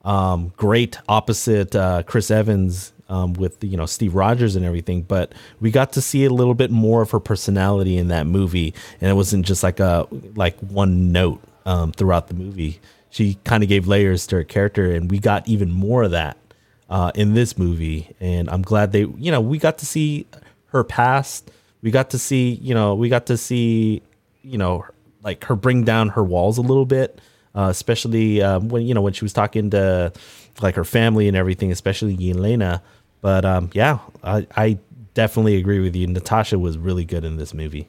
[0.04, 5.32] um, great opposite uh, Chris Evans um, with you know Steve Rogers and everything, but
[5.60, 9.10] we got to see a little bit more of her personality in that movie, and
[9.10, 12.80] it wasn't just like a like one note um, throughout the movie.
[13.10, 16.36] She kind of gave layers to her character, and we got even more of that
[16.90, 18.14] uh, in this movie.
[18.20, 20.26] And I'm glad they, you know, we got to see
[20.68, 21.50] her past.
[21.82, 24.02] We got to see, you know, we got to see,
[24.42, 24.84] you know,
[25.22, 27.20] like her bring down her walls a little bit,
[27.58, 30.12] uh, especially um, when you know when she was talking to
[30.62, 32.80] like her family and everything, especially Yelena.
[33.20, 34.78] But um, yeah, I, I
[35.14, 36.06] definitely agree with you.
[36.06, 37.88] Natasha was really good in this movie.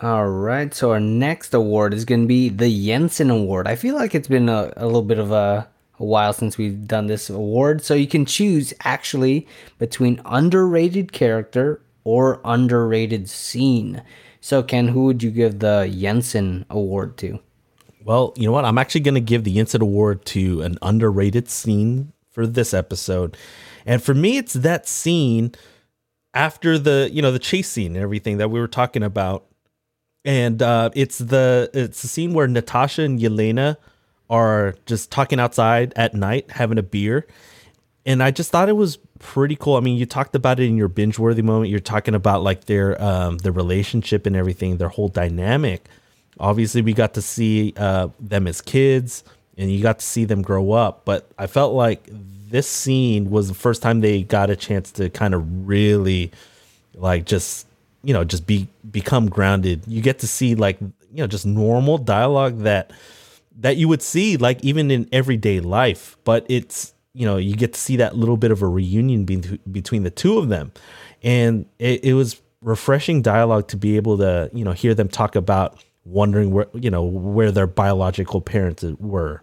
[0.00, 3.66] All right, so our next award is going to be the Jensen Award.
[3.66, 6.86] I feel like it's been a, a little bit of a, a while since we've
[6.86, 9.46] done this award, so you can choose actually
[9.78, 14.02] between underrated character or underrated scene.
[14.40, 17.40] So, Ken, who would you give the Jensen Award to?
[18.04, 18.66] Well, you know what?
[18.66, 23.36] I'm actually going to give the Jensen Award to an underrated scene for this episode.
[23.86, 25.54] And for me, it's that scene
[26.34, 29.46] after the, you know, the chase scene and everything that we were talking about.
[30.24, 33.76] And uh, it's the it's the scene where Natasha and Yelena
[34.28, 37.26] are just talking outside at night, having a beer.
[38.06, 39.76] And I just thought it was pretty cool.
[39.76, 41.70] I mean, you talked about it in your binge worthy moment.
[41.70, 45.88] You're talking about like their um, their relationship and everything, their whole dynamic.
[46.38, 49.24] Obviously, we got to see uh, them as kids,
[49.56, 51.04] and you got to see them grow up.
[51.04, 52.08] But I felt like
[52.50, 56.32] this scene was the first time they got a chance to kind of really,
[56.94, 57.66] like, just
[58.04, 59.82] you know, just be become grounded.
[59.86, 62.92] You get to see like you know just normal dialogue that
[63.60, 67.72] that you would see like even in everyday life, but it's you know you get
[67.72, 70.72] to see that little bit of a reunion be- between the two of them,
[71.22, 75.34] and it, it was refreshing dialogue to be able to you know hear them talk
[75.34, 79.42] about wondering where you know where their biological parents were.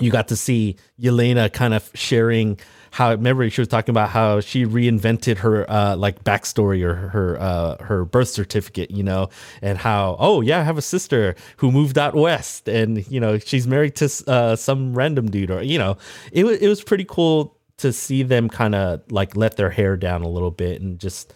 [0.00, 2.58] You got to see Yelena kind of sharing
[2.90, 7.40] how remember she was talking about how she reinvented her uh like backstory or her
[7.40, 9.28] uh her birth certificate you know
[9.60, 13.38] and how oh yeah i have a sister who moved out west and you know
[13.38, 15.96] she's married to uh some random dude or you know
[16.32, 19.96] it, was it was pretty cool to see them kind of like let their hair
[19.96, 21.32] down a little bit and just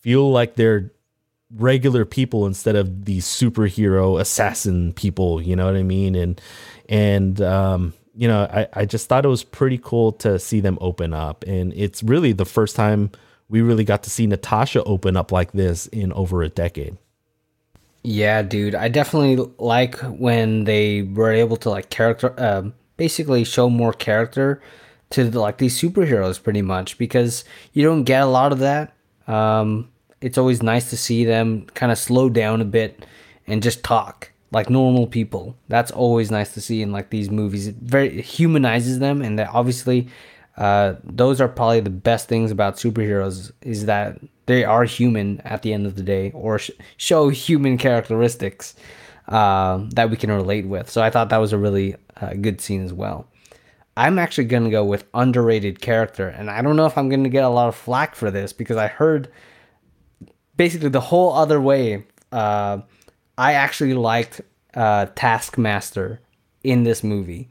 [0.00, 0.92] feel like they're
[1.56, 6.40] regular people instead of these superhero assassin people you know what i mean and
[6.88, 10.78] and um you know I, I just thought it was pretty cool to see them
[10.80, 13.10] open up and it's really the first time
[13.48, 16.96] we really got to see natasha open up like this in over a decade
[18.02, 18.74] Yeah, dude.
[18.74, 24.60] I definitely like when they were able to like character, um, basically show more character
[25.10, 28.94] to like these superheroes, pretty much because you don't get a lot of that.
[29.26, 29.90] Um,
[30.24, 33.04] it's always nice to see them kind of slow down a bit
[33.46, 35.54] and just talk like normal people.
[35.68, 37.66] That's always nice to see in like these movies.
[37.66, 40.08] It very it humanizes them, and that obviously,
[40.56, 45.60] uh, those are probably the best things about superheroes is that they are human at
[45.60, 48.74] the end of the day, or sh- show human characteristics
[49.28, 50.88] uh, that we can relate with.
[50.88, 53.26] So I thought that was a really uh, good scene as well.
[53.94, 57.44] I'm actually gonna go with underrated character, and I don't know if I'm gonna get
[57.44, 59.28] a lot of flack for this because I heard
[60.56, 62.04] basically the whole other way.
[62.32, 62.78] Uh,
[63.36, 64.40] I actually liked
[64.74, 66.20] uh, Taskmaster
[66.62, 67.48] in this movie.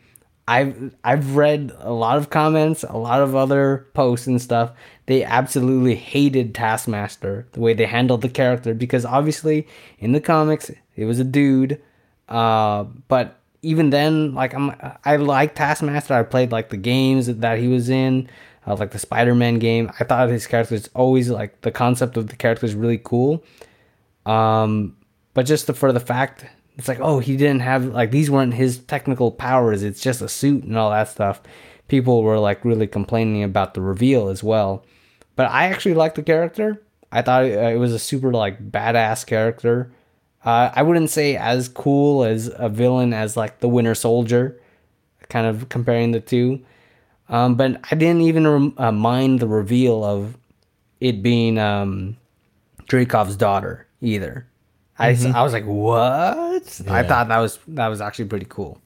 [0.47, 4.71] I've I've read a lot of comments, a lot of other posts and stuff.
[5.05, 9.67] They absolutely hated Taskmaster the way they handled the character because obviously
[9.99, 11.81] in the comics it was a dude,
[12.27, 14.75] uh, but even then, like I'm
[15.05, 16.13] I like Taskmaster.
[16.13, 18.29] I played like the games that he was in,
[18.67, 19.91] uh, like the Spider-Man game.
[19.99, 23.43] I thought his character was always like the concept of the character is really cool.
[24.25, 24.95] Um,
[25.33, 26.45] but just the, for the fact
[26.77, 29.83] it's like oh he didn't have like these weren't his technical powers.
[29.83, 31.41] It's just a suit and all that stuff.
[31.87, 34.85] People were like really complaining about the reveal as well.
[35.35, 36.81] But i actually liked the character.
[37.11, 39.91] I thought it, it was a super like badass character.
[40.45, 44.59] Uh, i wouldn't say as cool as a villain as like the winter soldier
[45.29, 46.59] kind of comparing the two
[47.29, 50.35] um, but i didn't even rem- uh, mind the reveal of
[50.99, 52.15] it being um,
[52.85, 54.45] Dreykov's daughter either
[54.99, 56.81] I, I was like, what?
[56.87, 58.79] I thought that was that was actually pretty cool.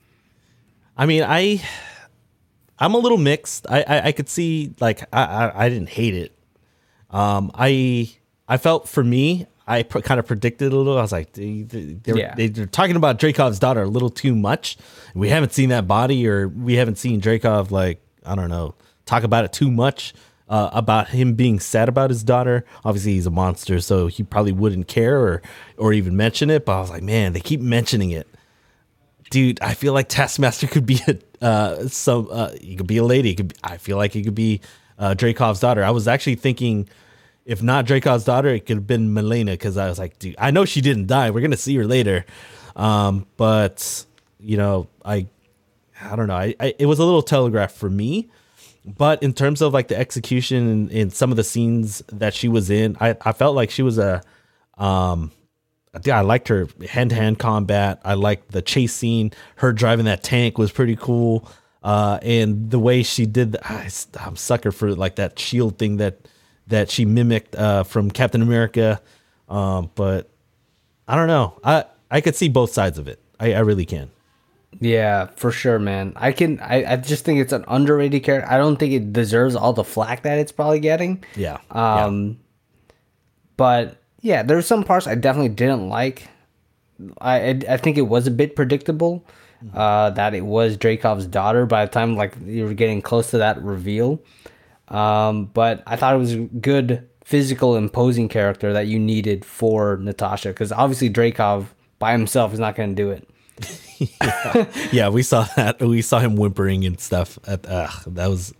[0.97, 1.61] I mean, I
[2.79, 3.67] I'm a little mixed.
[3.69, 6.31] I I, I could see like I, I I didn't hate it.
[7.11, 8.09] Um, I
[8.47, 10.97] I felt for me, I pr- kind of predicted a little.
[10.97, 12.33] I was like, they, they're, Yeah.
[12.35, 14.77] they're talking about Dreykov's daughter a little too much.
[15.13, 18.75] We haven't seen that body, or we haven't seen Dracov like I don't know
[19.05, 20.13] talk about it too much.
[20.49, 22.63] Uh, about him being sad about his daughter.
[22.85, 25.41] Obviously, he's a monster, so he probably wouldn't care or
[25.75, 26.65] or even mention it.
[26.65, 28.27] But I was like, man, they keep mentioning it
[29.29, 32.27] dude, I feel like Taskmaster could be a, uh, some.
[32.31, 33.35] Uh, he could be a lady.
[33.35, 34.61] Could be, I feel like he could be
[34.97, 35.83] uh, Dreykov's daughter.
[35.83, 36.87] I was actually thinking,
[37.45, 40.51] if not Dreykov's daughter, it could have been Melina because I was like, dude, I
[40.51, 41.31] know she didn't die.
[41.31, 42.25] We're gonna see her later,
[42.75, 44.05] um, but
[44.39, 45.27] you know, I,
[46.01, 46.35] I don't know.
[46.35, 48.29] I, I it was a little telegraphed for me.
[48.85, 52.69] But in terms of like the execution in some of the scenes that she was
[52.69, 54.21] in, I, I felt like she was a
[54.77, 55.31] um
[56.05, 58.01] yeah, I liked her hand to hand combat.
[58.03, 59.31] I liked the chase scene.
[59.55, 61.49] Her driving that tank was pretty cool.
[61.83, 63.89] Uh, and the way she did, the, I,
[64.19, 66.19] I'm sucker for like that shield thing that
[66.67, 69.01] that she mimicked uh, from Captain America.
[69.47, 70.29] Um, but
[71.07, 71.59] I don't know.
[71.63, 73.19] I I could see both sides of it.
[73.39, 74.11] I, I really can.
[74.79, 76.13] Yeah, for sure, man.
[76.15, 76.59] I can.
[76.59, 78.51] I, I just think it's an underrated character.
[78.51, 81.23] I don't think it deserves all the flack that it's probably getting.
[81.35, 81.57] Yeah.
[81.71, 82.33] Um, yeah.
[83.55, 86.27] but yeah, there's some parts I definitely didn't like.
[87.19, 89.25] I I, I think it was a bit predictable
[89.73, 93.39] uh, that it was Dreykov's daughter by the time like you were getting close to
[93.39, 94.21] that reveal.
[94.89, 99.97] Um, but I thought it was a good physical imposing character that you needed for
[99.97, 101.65] Natasha because obviously Dreykov
[101.99, 103.27] by himself is not going to do it.
[103.97, 104.71] Yeah.
[104.91, 105.79] yeah, we saw that.
[105.79, 107.39] We saw him whimpering and stuff.
[107.47, 108.53] At, uh, that was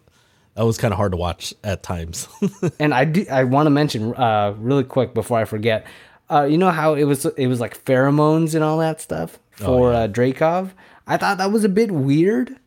[0.55, 2.27] that was kind of hard to watch at times.
[2.79, 5.85] and I do I want to mention uh, really quick before I forget.
[6.29, 9.89] Uh, you know how it was it was like pheromones and all that stuff for
[9.89, 9.99] oh, yeah.
[9.99, 10.71] uh, Dreykov.
[11.05, 12.57] I thought that was a bit weird,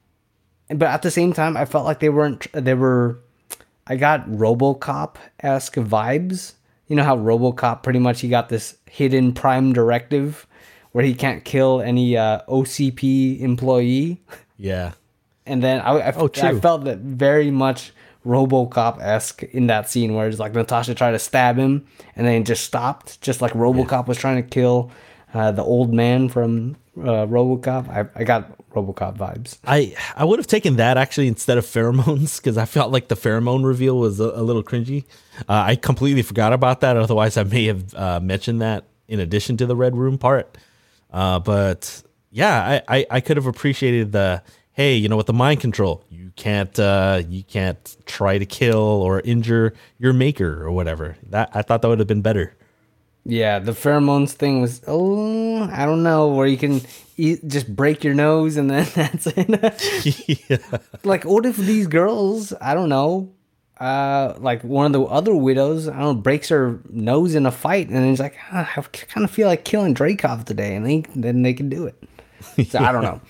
[0.68, 2.46] but at the same time, I felt like they weren't.
[2.52, 3.18] They were.
[3.86, 6.54] I got RoboCop esque vibes.
[6.86, 10.46] You know how RoboCop pretty much he got this hidden prime directive
[10.92, 14.20] where he can't kill any uh, OCP employee.
[14.56, 14.92] Yeah.
[15.46, 17.92] And then I, I, oh, I felt that very much
[18.26, 22.44] RoboCop esque in that scene where it's like Natasha tried to stab him and then
[22.44, 24.00] just stopped, just like RoboCop yeah.
[24.02, 24.90] was trying to kill
[25.32, 27.88] uh, the old man from uh, RoboCop.
[27.88, 29.58] I, I got RoboCop vibes.
[29.64, 33.16] I I would have taken that actually instead of pheromones because I felt like the
[33.16, 35.04] pheromone reveal was a, a little cringy.
[35.48, 36.96] Uh, I completely forgot about that.
[36.96, 40.56] Otherwise, I may have uh, mentioned that in addition to the red room part.
[41.12, 44.42] Uh, but yeah, I, I, I could have appreciated the
[44.72, 48.78] hey, you know, with the mind control, you can't uh, you can't try to kill
[48.78, 51.16] or injure your maker or whatever.
[51.28, 52.56] That I thought that would have been better.
[53.26, 56.80] Yeah, the pheromones thing was oh, I don't know, where you can
[57.16, 60.48] eat, just break your nose and then that's it.
[60.48, 60.78] yeah.
[61.04, 63.32] Like, what if these girls, I don't know,
[63.80, 67.50] uh, like one of the other widows, I don't know, breaks her nose in a
[67.50, 71.00] fight, and he's like, ah, I kind of feel like killing Dreykov today, and they,
[71.16, 72.68] then they can do it.
[72.68, 73.20] So I don't know.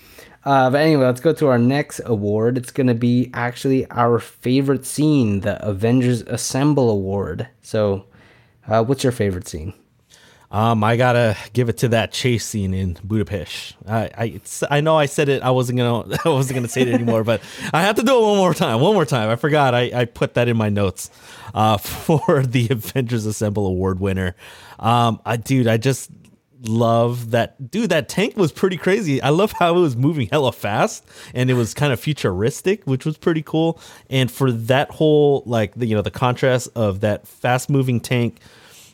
[0.43, 2.57] Uh, but anyway, let's go to our next award.
[2.57, 7.47] It's going to be actually our favorite scene, the Avengers Assemble Award.
[7.61, 8.05] So,
[8.67, 9.73] uh, what's your favorite scene?
[10.51, 13.75] Um, I gotta give it to that chase scene in Budapest.
[13.87, 15.41] I, I, I know I said it.
[15.41, 17.41] I wasn't gonna, I wasn't gonna say it anymore, but
[17.73, 18.81] I have to do it one more time.
[18.81, 19.29] One more time.
[19.29, 19.73] I forgot.
[19.73, 21.09] I, I put that in my notes,
[21.53, 24.35] uh, for the Avengers Assemble Award winner.
[24.77, 26.11] Um, I, dude, I just
[26.63, 27.71] love that.
[27.71, 29.21] Dude, that tank was pretty crazy.
[29.21, 33.05] I love how it was moving hella fast, and it was kind of futuristic, which
[33.05, 33.79] was pretty cool.
[34.09, 38.39] And for that whole, like, the, you know, the contrast of that fast moving tank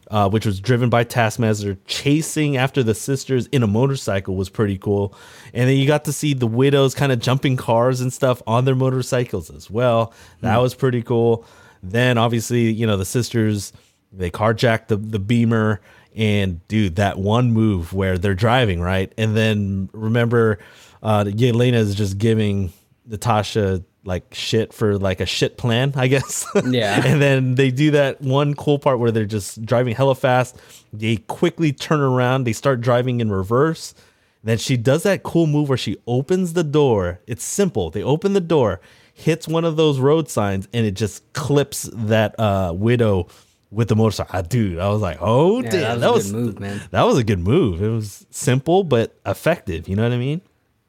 [0.09, 4.77] uh, which was driven by Taskmaster, chasing after the sisters in a motorcycle was pretty
[4.77, 5.13] cool.
[5.53, 8.65] And then you got to see the widows kind of jumping cars and stuff on
[8.65, 10.13] their motorcycles as well.
[10.41, 10.61] That mm.
[10.61, 11.45] was pretty cool.
[11.83, 13.73] Then obviously, you know, the sisters
[14.11, 15.81] they carjacked the the Beamer
[16.15, 20.57] and dude, that one move where they're driving right, and then remember,
[21.03, 22.73] uh, Yelena is just giving
[23.05, 26.45] Natasha like shit for like a shit plan, I guess.
[26.65, 27.05] Yeah.
[27.05, 30.55] and then they do that one cool part where they're just driving hella fast.
[30.93, 33.93] They quickly turn around, they start driving in reverse.
[34.43, 37.19] Then she does that cool move where she opens the door.
[37.27, 37.89] It's simple.
[37.89, 38.79] They open the door,
[39.13, 43.27] hits one of those road signs, and it just clips that uh, widow
[43.71, 44.31] with the motorcycle.
[44.39, 46.81] Ah, dude, I was like, oh yeah, damn, that was, that was move, man.
[46.91, 47.81] That was a good move.
[47.83, 49.89] It was simple but effective.
[49.89, 50.41] You know what I mean?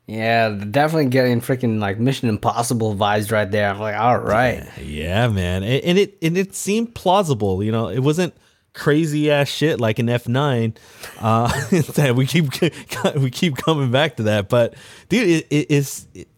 [0.09, 3.69] Yeah, definitely getting freaking like Mission Impossible vibes right there.
[3.69, 4.67] I'm like, all right.
[4.79, 5.63] Yeah, yeah man.
[5.63, 7.63] And, and, it and it seemed plausible.
[7.63, 8.35] You know, it wasn't
[8.73, 10.73] crazy ass shit like an F nine.
[11.21, 11.53] Uh,
[12.17, 12.47] we keep
[13.17, 14.75] we keep coming back to that, but
[15.11, 16.09] dude, it, it is.
[16.15, 16.29] It,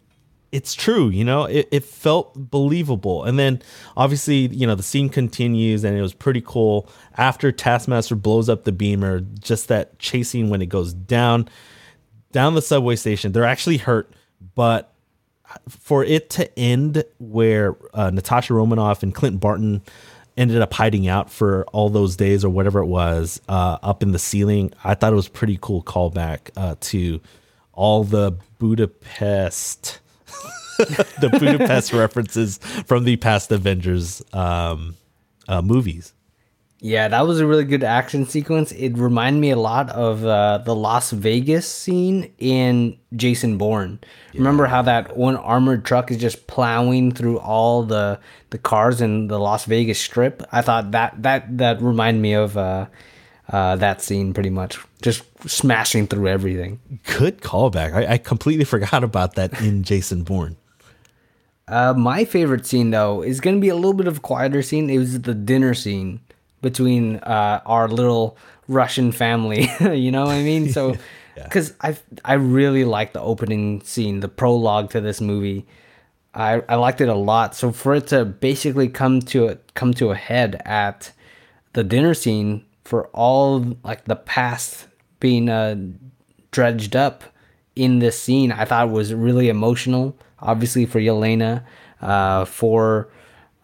[0.51, 1.45] it's true, you know.
[1.45, 3.61] It, it felt believable, and then
[3.95, 6.89] obviously, you know, the scene continues, and it was pretty cool.
[7.17, 11.47] After Taskmaster blows up the beamer, just that chasing when it goes down,
[12.31, 13.31] down the subway station.
[13.31, 14.11] They're actually hurt,
[14.55, 14.93] but
[15.69, 19.81] for it to end where uh, Natasha Romanoff and Clint Barton
[20.37, 24.11] ended up hiding out for all those days or whatever it was uh, up in
[24.11, 27.19] the ceiling, I thought it was pretty cool callback uh, to
[27.73, 29.99] all the Budapest
[30.77, 34.95] the Budapest references from the past Avengers um,
[35.47, 36.13] uh, movies.
[36.83, 38.71] Yeah, that was a really good action sequence.
[38.71, 43.99] It reminded me a lot of uh, the Las Vegas scene in Jason Bourne.
[44.33, 48.19] Remember how that one armored truck is just plowing through all the
[48.49, 50.41] the cars in the Las Vegas Strip?
[50.51, 52.87] I thought that that that reminded me of uh,
[53.49, 56.79] uh, that scene pretty much, just smashing through everything.
[57.15, 57.93] Good callback.
[57.93, 60.57] I, I completely forgot about that in Jason Bourne.
[61.67, 64.63] Uh, my favorite scene though is going to be a little bit of a quieter
[64.63, 64.89] scene.
[64.89, 66.21] It was the dinner scene
[66.61, 68.37] between uh, our little
[68.67, 69.69] Russian family.
[69.79, 70.71] you know what I mean?
[70.71, 70.95] So,
[71.35, 75.65] because I I really like the opening scene, the prologue to this movie.
[76.33, 77.55] I, I liked it a lot.
[77.55, 81.11] So for it to basically come to a, come to a head at
[81.73, 84.87] the dinner scene for all like the past
[85.19, 85.75] being uh,
[86.51, 87.23] dredged up
[87.75, 90.17] in this scene, I thought was really emotional.
[90.39, 91.63] Obviously for Yelena,
[92.01, 93.09] uh, for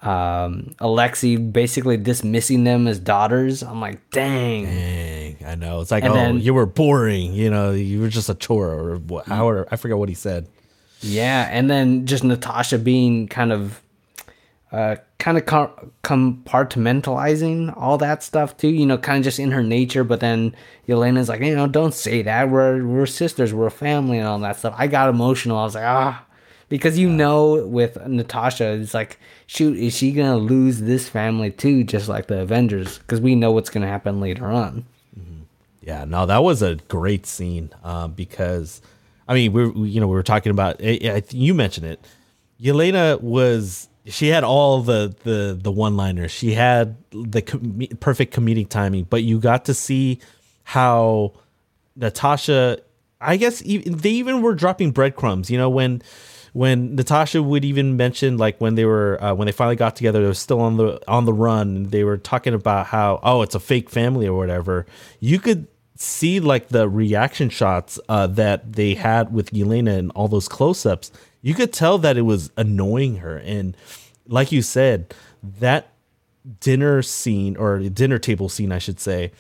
[0.08, 3.62] um, Alexei basically dismissing them as daughters.
[3.64, 4.66] I'm like, dang.
[4.66, 5.82] Dang, I know.
[5.82, 7.34] It's like, And oh, then- you were boring.
[7.34, 10.48] You know, you were just a chore or what, I forget what he said.
[11.02, 13.82] Yeah, and then just Natasha being kind of,
[14.72, 18.70] uh, kind of com- compartmentalizing all that stuff too.
[18.70, 20.04] You know, kind of just in her nature.
[20.04, 20.56] But then
[20.88, 22.50] Yelena's like, you know, don't say that.
[22.50, 23.54] We're we're sisters.
[23.54, 24.74] We're a family and all that stuff.
[24.78, 25.58] I got emotional.
[25.58, 26.26] I was like, ah,
[26.70, 31.84] because you know, with Natasha, it's like, shoot, is she gonna lose this family too,
[31.84, 33.00] just like the Avengers?
[33.00, 34.86] Because we know what's gonna happen later on.
[35.82, 38.82] Yeah, no, that was a great scene um, because,
[39.26, 42.00] I mean, we we- you know we were talking about eh, eh, you mentioned it.
[42.62, 46.32] Yelena was she had all the the the one liners.
[46.32, 50.20] She had the com- perfect comedic timing, but you got to see
[50.64, 51.32] how
[51.96, 52.80] Natasha.
[53.20, 55.50] I guess even, they even were dropping breadcrumbs.
[55.50, 56.02] You know when
[56.58, 60.22] when Natasha would even mention like when they were uh, when they finally got together,
[60.22, 61.76] they were still on the on the run.
[61.76, 64.88] And they were talking about how oh it's a fake family or whatever.
[65.20, 70.28] You could see like the reaction shots uh, that they had with Yelena and all
[70.28, 71.12] those close ups.
[71.44, 73.78] You could tell that it was annoying her, and
[74.28, 75.14] like you said,
[75.60, 75.92] that
[76.60, 79.32] dinner scene or dinner table scene, I should say,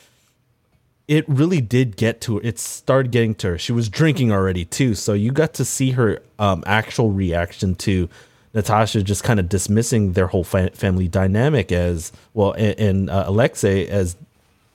[1.07, 2.41] it really did get to her.
[2.43, 3.57] It started getting to her.
[3.57, 8.09] She was drinking already too, so you got to see her um, actual reaction to
[8.53, 13.25] Natasha just kind of dismissing their whole fa- family dynamic as well, and, and uh,
[13.27, 14.17] Alexei as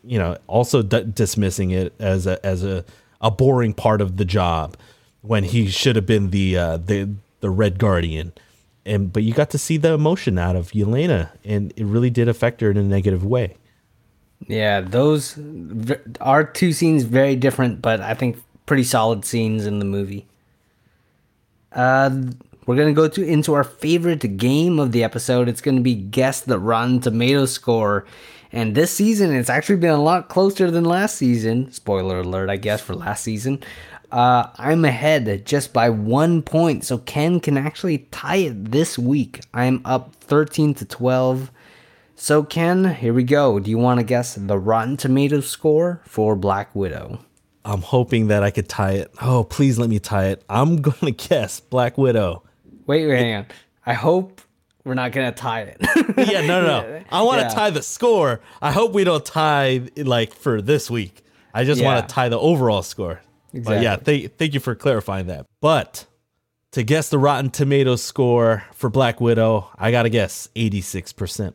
[0.04, 2.84] you know also d- dismissing it as a as a,
[3.20, 4.76] a boring part of the job
[5.20, 7.10] when he should have been the uh, the
[7.40, 8.32] the red guardian.
[8.84, 12.28] And but you got to see the emotion out of Yelena, and it really did
[12.28, 13.56] affect her in a negative way.
[14.49, 15.38] Yeah, those
[16.20, 18.36] are two scenes very different, but I think
[18.66, 20.26] pretty solid scenes in the movie.
[21.72, 22.11] Uh,
[22.66, 25.49] we're gonna go to into our favorite game of the episode.
[25.49, 28.05] It's gonna be guess the Rotten Tomato score,
[28.53, 31.72] and this season it's actually been a lot closer than last season.
[31.72, 33.62] Spoiler alert, I guess for last season.
[34.12, 39.40] Uh, I'm ahead just by one point, so Ken can actually tie it this week.
[39.55, 41.51] I'm up 13 to 12.
[42.22, 43.58] So, Ken, here we go.
[43.58, 47.18] Do you want to guess the Rotten Tomatoes score for Black Widow?
[47.64, 49.10] I'm hoping that I could tie it.
[49.20, 50.44] Oh, please let me tie it.
[50.48, 52.44] I'm gonna guess Black Widow.
[52.86, 53.47] Wait, wait, hang on.
[53.84, 54.40] I hope
[54.84, 55.78] we're not going to tie it.
[56.30, 57.02] Yeah, no, no, no.
[57.10, 57.55] I want to Yeah.
[57.55, 58.40] tie the score.
[58.60, 61.24] I hope we don't tie like for this week.
[61.52, 61.88] I just Yeah.
[61.92, 63.20] want to tie the overall score.
[63.52, 64.18] But yeah, Exactly.
[64.20, 65.47] th- thank you for clarifying that.
[65.60, 66.06] But
[66.70, 71.55] to guess the Rotten Tomatoes score for Black Widow, I gotta guess 86%.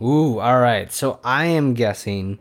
[0.00, 0.92] Ooh, all right.
[0.92, 2.38] So, I am guessing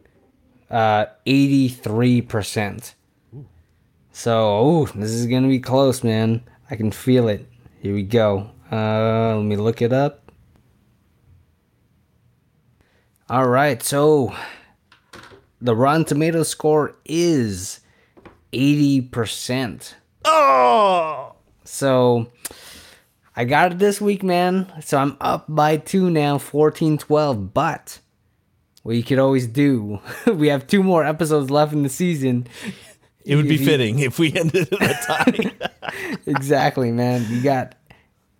[0.69, 2.93] uh, 83%.
[4.11, 6.43] So, ooh, this is going to be close, man.
[6.69, 7.47] I can feel it.
[7.81, 8.49] Here we go.
[8.71, 10.31] Uh, let me look it up.
[13.29, 13.81] All right.
[13.81, 14.35] So,
[15.61, 17.81] the Rotten Tomato score is
[18.53, 19.93] 80%.
[20.25, 22.31] Oh, So
[23.37, 24.65] I got it this week, man.
[24.81, 27.53] So I'm up by two now, 14 12.
[27.53, 27.99] But
[28.81, 32.47] what you could always do, we have two more episodes left in the season.
[33.23, 35.51] it would be fitting if we ended in a tie.
[36.25, 37.25] Exactly, man.
[37.29, 37.75] You got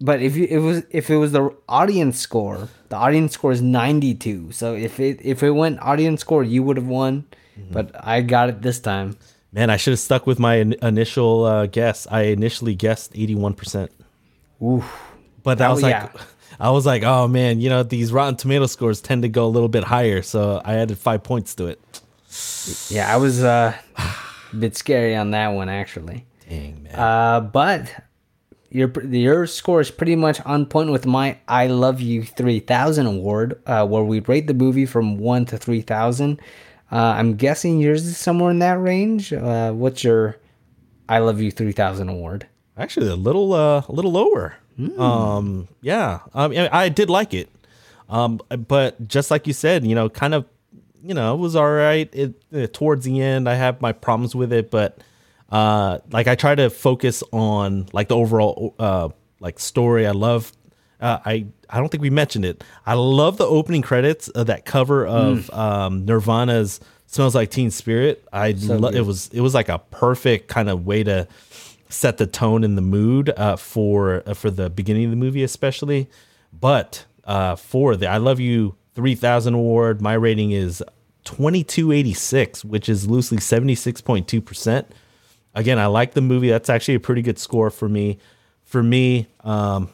[0.02, 3.62] but if you it was if it was the audience score, the audience score is
[3.62, 4.52] 92.
[4.52, 7.26] So if it if it went audience score, you would have won.
[7.72, 9.18] But I got it this time.
[9.52, 12.06] Man, I should have stuck with my in- initial uh, guess.
[12.12, 13.90] I initially guessed 81%.
[14.62, 14.86] Oof.
[15.44, 16.10] But I Oh, was like, yeah.
[16.60, 19.50] I was like, oh man, you know these Rotten Tomato scores tend to go a
[19.50, 21.80] little bit higher, so I added five points to it.
[22.90, 26.26] Yeah, I was uh, a bit scary on that one actually.
[26.50, 27.92] Dang man, Uh, but
[28.70, 33.62] your your score is pretty much on point with my I Love You 3000 award,
[33.66, 36.40] uh, where we rate the movie from 1 to 3000.
[36.92, 39.32] Uh, I'm guessing yours is somewhere in that range.
[39.34, 40.38] Uh, what's your
[41.08, 42.48] I Love You 3000 award?
[42.78, 44.56] Actually, a little uh, a little lower.
[44.76, 45.02] Hmm.
[45.02, 47.50] Um, yeah, I, mean, I did like it,
[48.10, 50.46] um, but just like you said, you know, kind of,
[51.04, 52.08] you know, it was all right.
[52.14, 55.00] It, uh, towards the end, I have my problems with it, but
[55.50, 59.10] uh, like I try to focus on like the overall uh,
[59.40, 60.06] like story.
[60.06, 60.52] I love.
[61.00, 62.64] Uh, I I don't think we mentioned it.
[62.86, 68.28] I love the opening credits of that cover of um, Nirvana's "Smells Like Teen Spirit."
[68.34, 71.28] I lo- it was it was like a perfect kind of way to
[71.90, 75.44] set the tone and the mood uh, for uh, for the beginning of the movie,
[75.44, 76.10] especially.
[76.52, 80.84] But uh, for the "I Love You" three thousand award, my rating is
[81.24, 84.92] twenty two eighty six, which is loosely seventy six point two percent.
[85.54, 86.50] Again, I like the movie.
[86.50, 88.20] That's actually a pretty good score for me.
[88.64, 89.90] For me, um,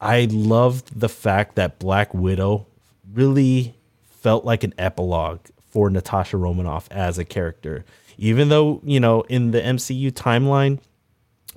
[0.00, 2.66] I loved the fact that Black Widow
[3.12, 5.40] really felt like an epilogue
[5.70, 7.84] for Natasha Romanoff as a character.
[8.16, 10.78] Even though, you know, in the MCU timeline,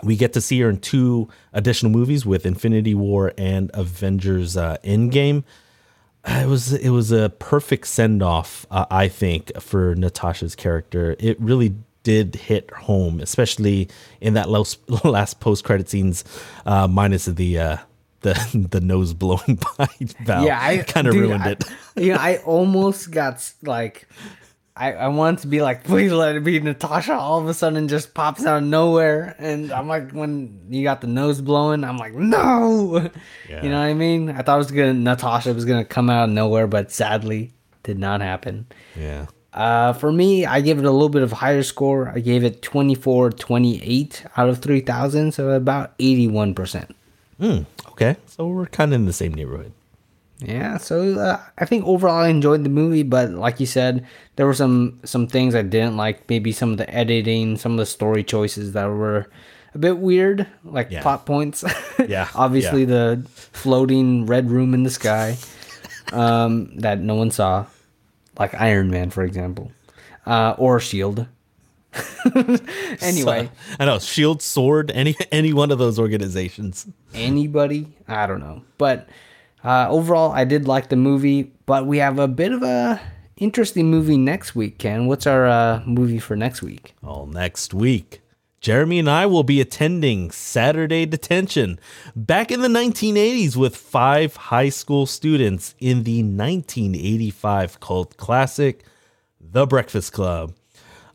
[0.04, 4.78] we get to see her in two additional movies with Infinity War and Avengers uh,
[4.84, 5.44] Endgame.
[6.26, 11.16] Uh, It was it was a perfect send off, uh, I think, for Natasha's character.
[11.20, 13.90] It really did hit home, especially
[14.22, 16.24] in that last, last post credit scenes,
[16.66, 17.78] uh, minus the uh,
[18.22, 19.88] the the nose blowing by
[20.26, 20.44] Val.
[20.46, 21.64] Yeah, I kind of ruined I- it.
[21.96, 24.08] you know, I almost got like,
[24.78, 27.14] I I wanted to be like, please let it be Natasha.
[27.14, 31.02] All of a sudden, just pops out of nowhere, and I'm like, when you got
[31.02, 33.10] the nose blowing, I'm like, no.
[33.50, 33.64] Yeah.
[33.64, 34.30] You know what I mean?
[34.30, 37.98] I thought it was gonna Natasha was gonna come out of nowhere, but sadly, did
[37.98, 38.68] not happen.
[38.96, 39.28] Yeah.
[39.54, 42.10] Uh, for me, I gave it a little bit of higher score.
[42.10, 46.92] I gave it 24 28 out of 3,000, so about 81%.
[47.40, 47.60] Hmm.
[47.90, 48.18] Okay.
[48.28, 49.72] So we're kind of in the same neighborhood.
[50.40, 54.06] Yeah, so uh, I think overall I enjoyed the movie, but like you said,
[54.36, 56.30] there were some some things I didn't like.
[56.30, 59.28] Maybe some of the editing, some of the story choices that were
[59.74, 61.02] a bit weird, like Yeah.
[61.02, 61.64] plot points.
[62.08, 62.86] Yeah, obviously yeah.
[63.16, 65.38] the floating red room in the sky
[66.14, 67.66] um, that no one saw,
[68.40, 69.72] like Iron Man, for example,
[70.28, 71.26] uh, or Shield.
[73.02, 76.86] anyway, So, I know Shield, Sword, any any one of those organizations.
[77.14, 79.08] anybody i don't know but
[79.68, 83.00] uh, overall i did like the movie but we have a bit of a
[83.38, 88.22] interesting movie next week ken what's our uh, movie for next week All next week.
[88.60, 91.80] Jeremy and I will be attending Saturday Detention
[92.16, 98.84] back in the 1980s with five high school students in the 1985 cult classic,
[99.40, 100.56] The Breakfast Club.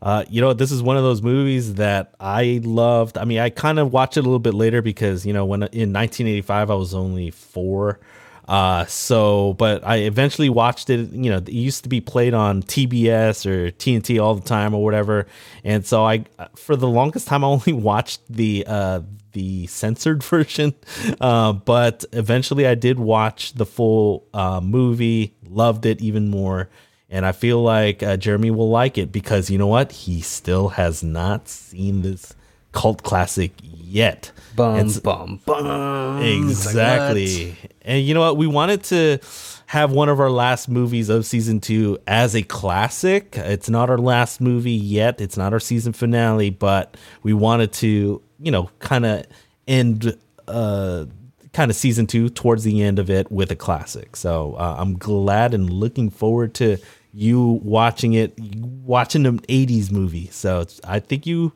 [0.01, 3.17] Uh, you know, this is one of those movies that I loved.
[3.17, 5.63] I mean, I kind of watched it a little bit later because, you know, when
[5.63, 7.99] in 1985 I was only four.
[8.47, 11.11] Uh, so, but I eventually watched it.
[11.11, 14.83] You know, it used to be played on TBS or TNT all the time or
[14.83, 15.27] whatever.
[15.63, 16.25] And so I,
[16.55, 19.01] for the longest time, I only watched the uh,
[19.31, 20.73] the censored version.
[21.21, 25.35] Uh, but eventually, I did watch the full uh, movie.
[25.47, 26.69] Loved it even more.
[27.09, 29.91] And I feel like uh, Jeremy will like it because you know what?
[29.91, 32.33] He still has not seen this
[32.71, 34.31] cult classic yet.
[34.55, 37.55] Bum And s- bum bum It's like, Exactly.
[37.81, 38.37] and you know what?
[38.37, 39.19] We wanted to
[39.67, 43.35] have one of our last movies of season two as a classic.
[43.37, 45.19] It's not our last movie yet.
[45.19, 49.25] It's not our season finale, but we wanted to, you know, kind of
[49.67, 50.15] end
[50.47, 51.05] uh
[51.53, 54.15] kind of season two towards the end of it with a classic.
[54.15, 56.77] So uh, I'm glad and looking forward to
[57.13, 60.27] you watching it, watching an 80s movie.
[60.31, 61.53] So it's, I think you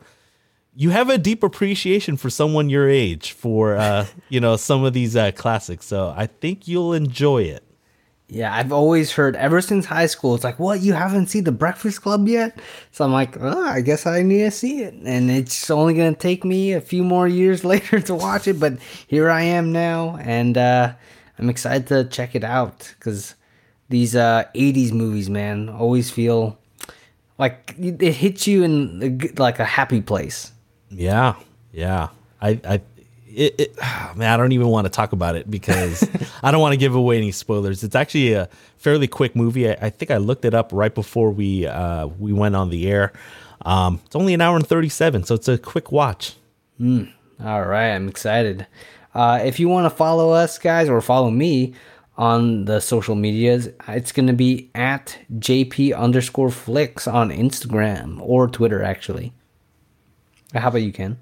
[0.80, 4.94] you have a deep appreciation for someone your age for uh you know some of
[4.94, 7.64] these uh classics so i think you'll enjoy it.
[8.30, 11.52] Yeah i've always heard ever since high school it's like what you haven't seen the
[11.52, 12.60] breakfast club yet?
[12.92, 14.94] So i'm like oh, i guess i need to see it.
[14.94, 18.60] And it's only going to take me a few more years later to watch it
[18.60, 20.94] but here i am now and uh
[21.40, 23.34] i'm excited to check it out because
[23.90, 26.60] these uh 80s movies man always feel
[27.40, 30.52] like it hits you in like a happy place
[30.90, 31.36] yeah
[31.72, 32.10] yeah.
[32.42, 32.82] I i
[33.28, 33.78] it, it
[34.16, 36.08] man i don't even want to talk about it because
[36.44, 37.84] i don't want to give away any spoilers.
[37.84, 39.70] It's actually a fairly quick movie.
[39.70, 42.90] I, I think i looked it up right before we uh we went on the
[42.90, 43.14] air.
[43.64, 46.36] Um it's only an hour and 37 so it's a quick watch.
[47.44, 48.66] All right, I'm excited.
[49.14, 51.74] Uh, if you want to follow us, guys, or follow me
[52.18, 58.48] on the social medias, it's going to be at JP underscore flicks on Instagram or
[58.48, 59.34] Twitter, actually.
[60.54, 61.18] How about you, Ken?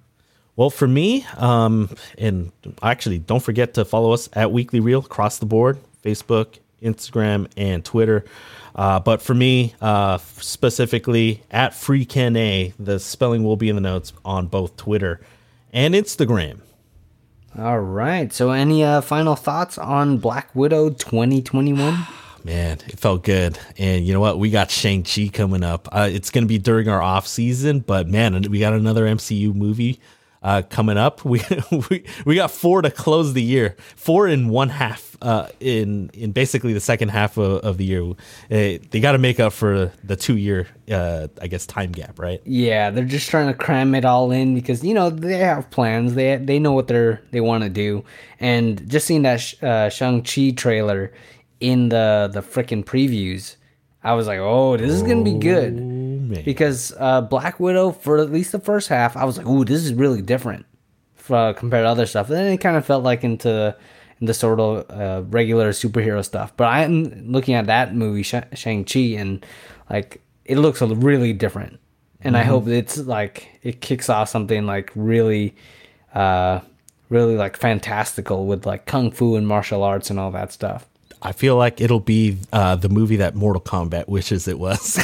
[0.56, 5.38] Well, for me, um, and actually, don't forget to follow us at Weekly Reel across
[5.40, 8.26] the board Facebook, Instagram, and Twitter.
[8.76, 13.82] Uh, but for me, uh, specifically at free FreeKenA, the spelling will be in the
[13.82, 15.20] notes on both Twitter
[15.74, 16.60] and Instagram.
[17.58, 18.32] All right.
[18.34, 22.06] So, any uh, final thoughts on Black Widow 2021?
[22.46, 23.58] Man, it felt good.
[23.76, 24.38] And you know what?
[24.38, 25.90] We got Shang-Chi coming up.
[25.92, 29.52] Uh, it's going to be during our off season, but man, we got another MCU
[29.56, 30.00] movie
[30.44, 31.26] uh, coming up.
[31.36, 31.42] We,
[31.90, 33.76] we we got four to close the year.
[33.96, 38.04] Four in one half uh, in in basically the second half of, of the year.
[38.04, 38.16] Uh,
[38.92, 42.42] they got to make up for the two year, uh, I guess, time gap, right?
[42.46, 46.14] Yeah, they're just trying to cram it all in because you know they have plans.
[46.14, 48.06] They they know what they're they want to do,
[48.40, 51.12] and just seeing that uh, Shang Chi trailer
[51.60, 53.56] in the the freaking previews,
[54.04, 56.44] I was like, oh, this is gonna be good man.
[56.44, 59.84] because uh, Black Widow for at least the first half, I was like, ooh, this
[59.84, 60.66] is really different
[61.30, 62.30] uh, compared to other stuff.
[62.30, 63.76] And then it kind of felt like into
[64.22, 66.54] into sort of uh, regular superhero stuff.
[66.56, 69.46] But I'm looking at that movie Shang Chi, and
[69.90, 71.80] like it looks really different.
[72.22, 75.56] And I hope it's like it kicks off something like really,
[76.16, 76.62] uh,
[77.10, 80.88] really like fantastical with like kung fu and martial arts and all that stuff.
[81.26, 85.04] I feel like it'll be uh, the movie that Mortal Kombat wishes it was.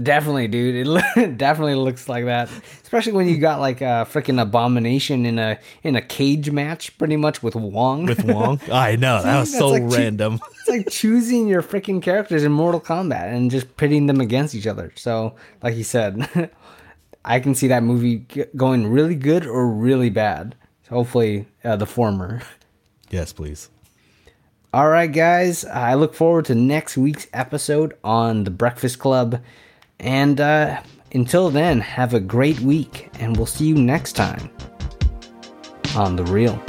[0.00, 0.74] Definitely, dude.
[0.76, 2.48] It lo- definitely looks like that,
[2.84, 7.16] especially when you got like a freaking abomination in a in a cage match, pretty
[7.16, 8.06] much with Wong.
[8.06, 8.60] with Wong.
[8.72, 10.38] I know that was so like random.
[10.60, 14.68] it's like choosing your freaking characters in Mortal Kombat and just pitting them against each
[14.68, 14.92] other.
[14.94, 16.50] So, like you said,
[17.24, 20.54] I can see that movie g- going really good or really bad.
[20.88, 22.42] So hopefully, uh, the former.
[23.10, 23.68] yes, please.
[24.70, 25.64] All right, guys.
[25.64, 29.40] I look forward to next week's episode on the Breakfast Club.
[29.98, 34.50] And uh, until then, have a great week, and we'll see you next time
[35.96, 36.62] on The Reel.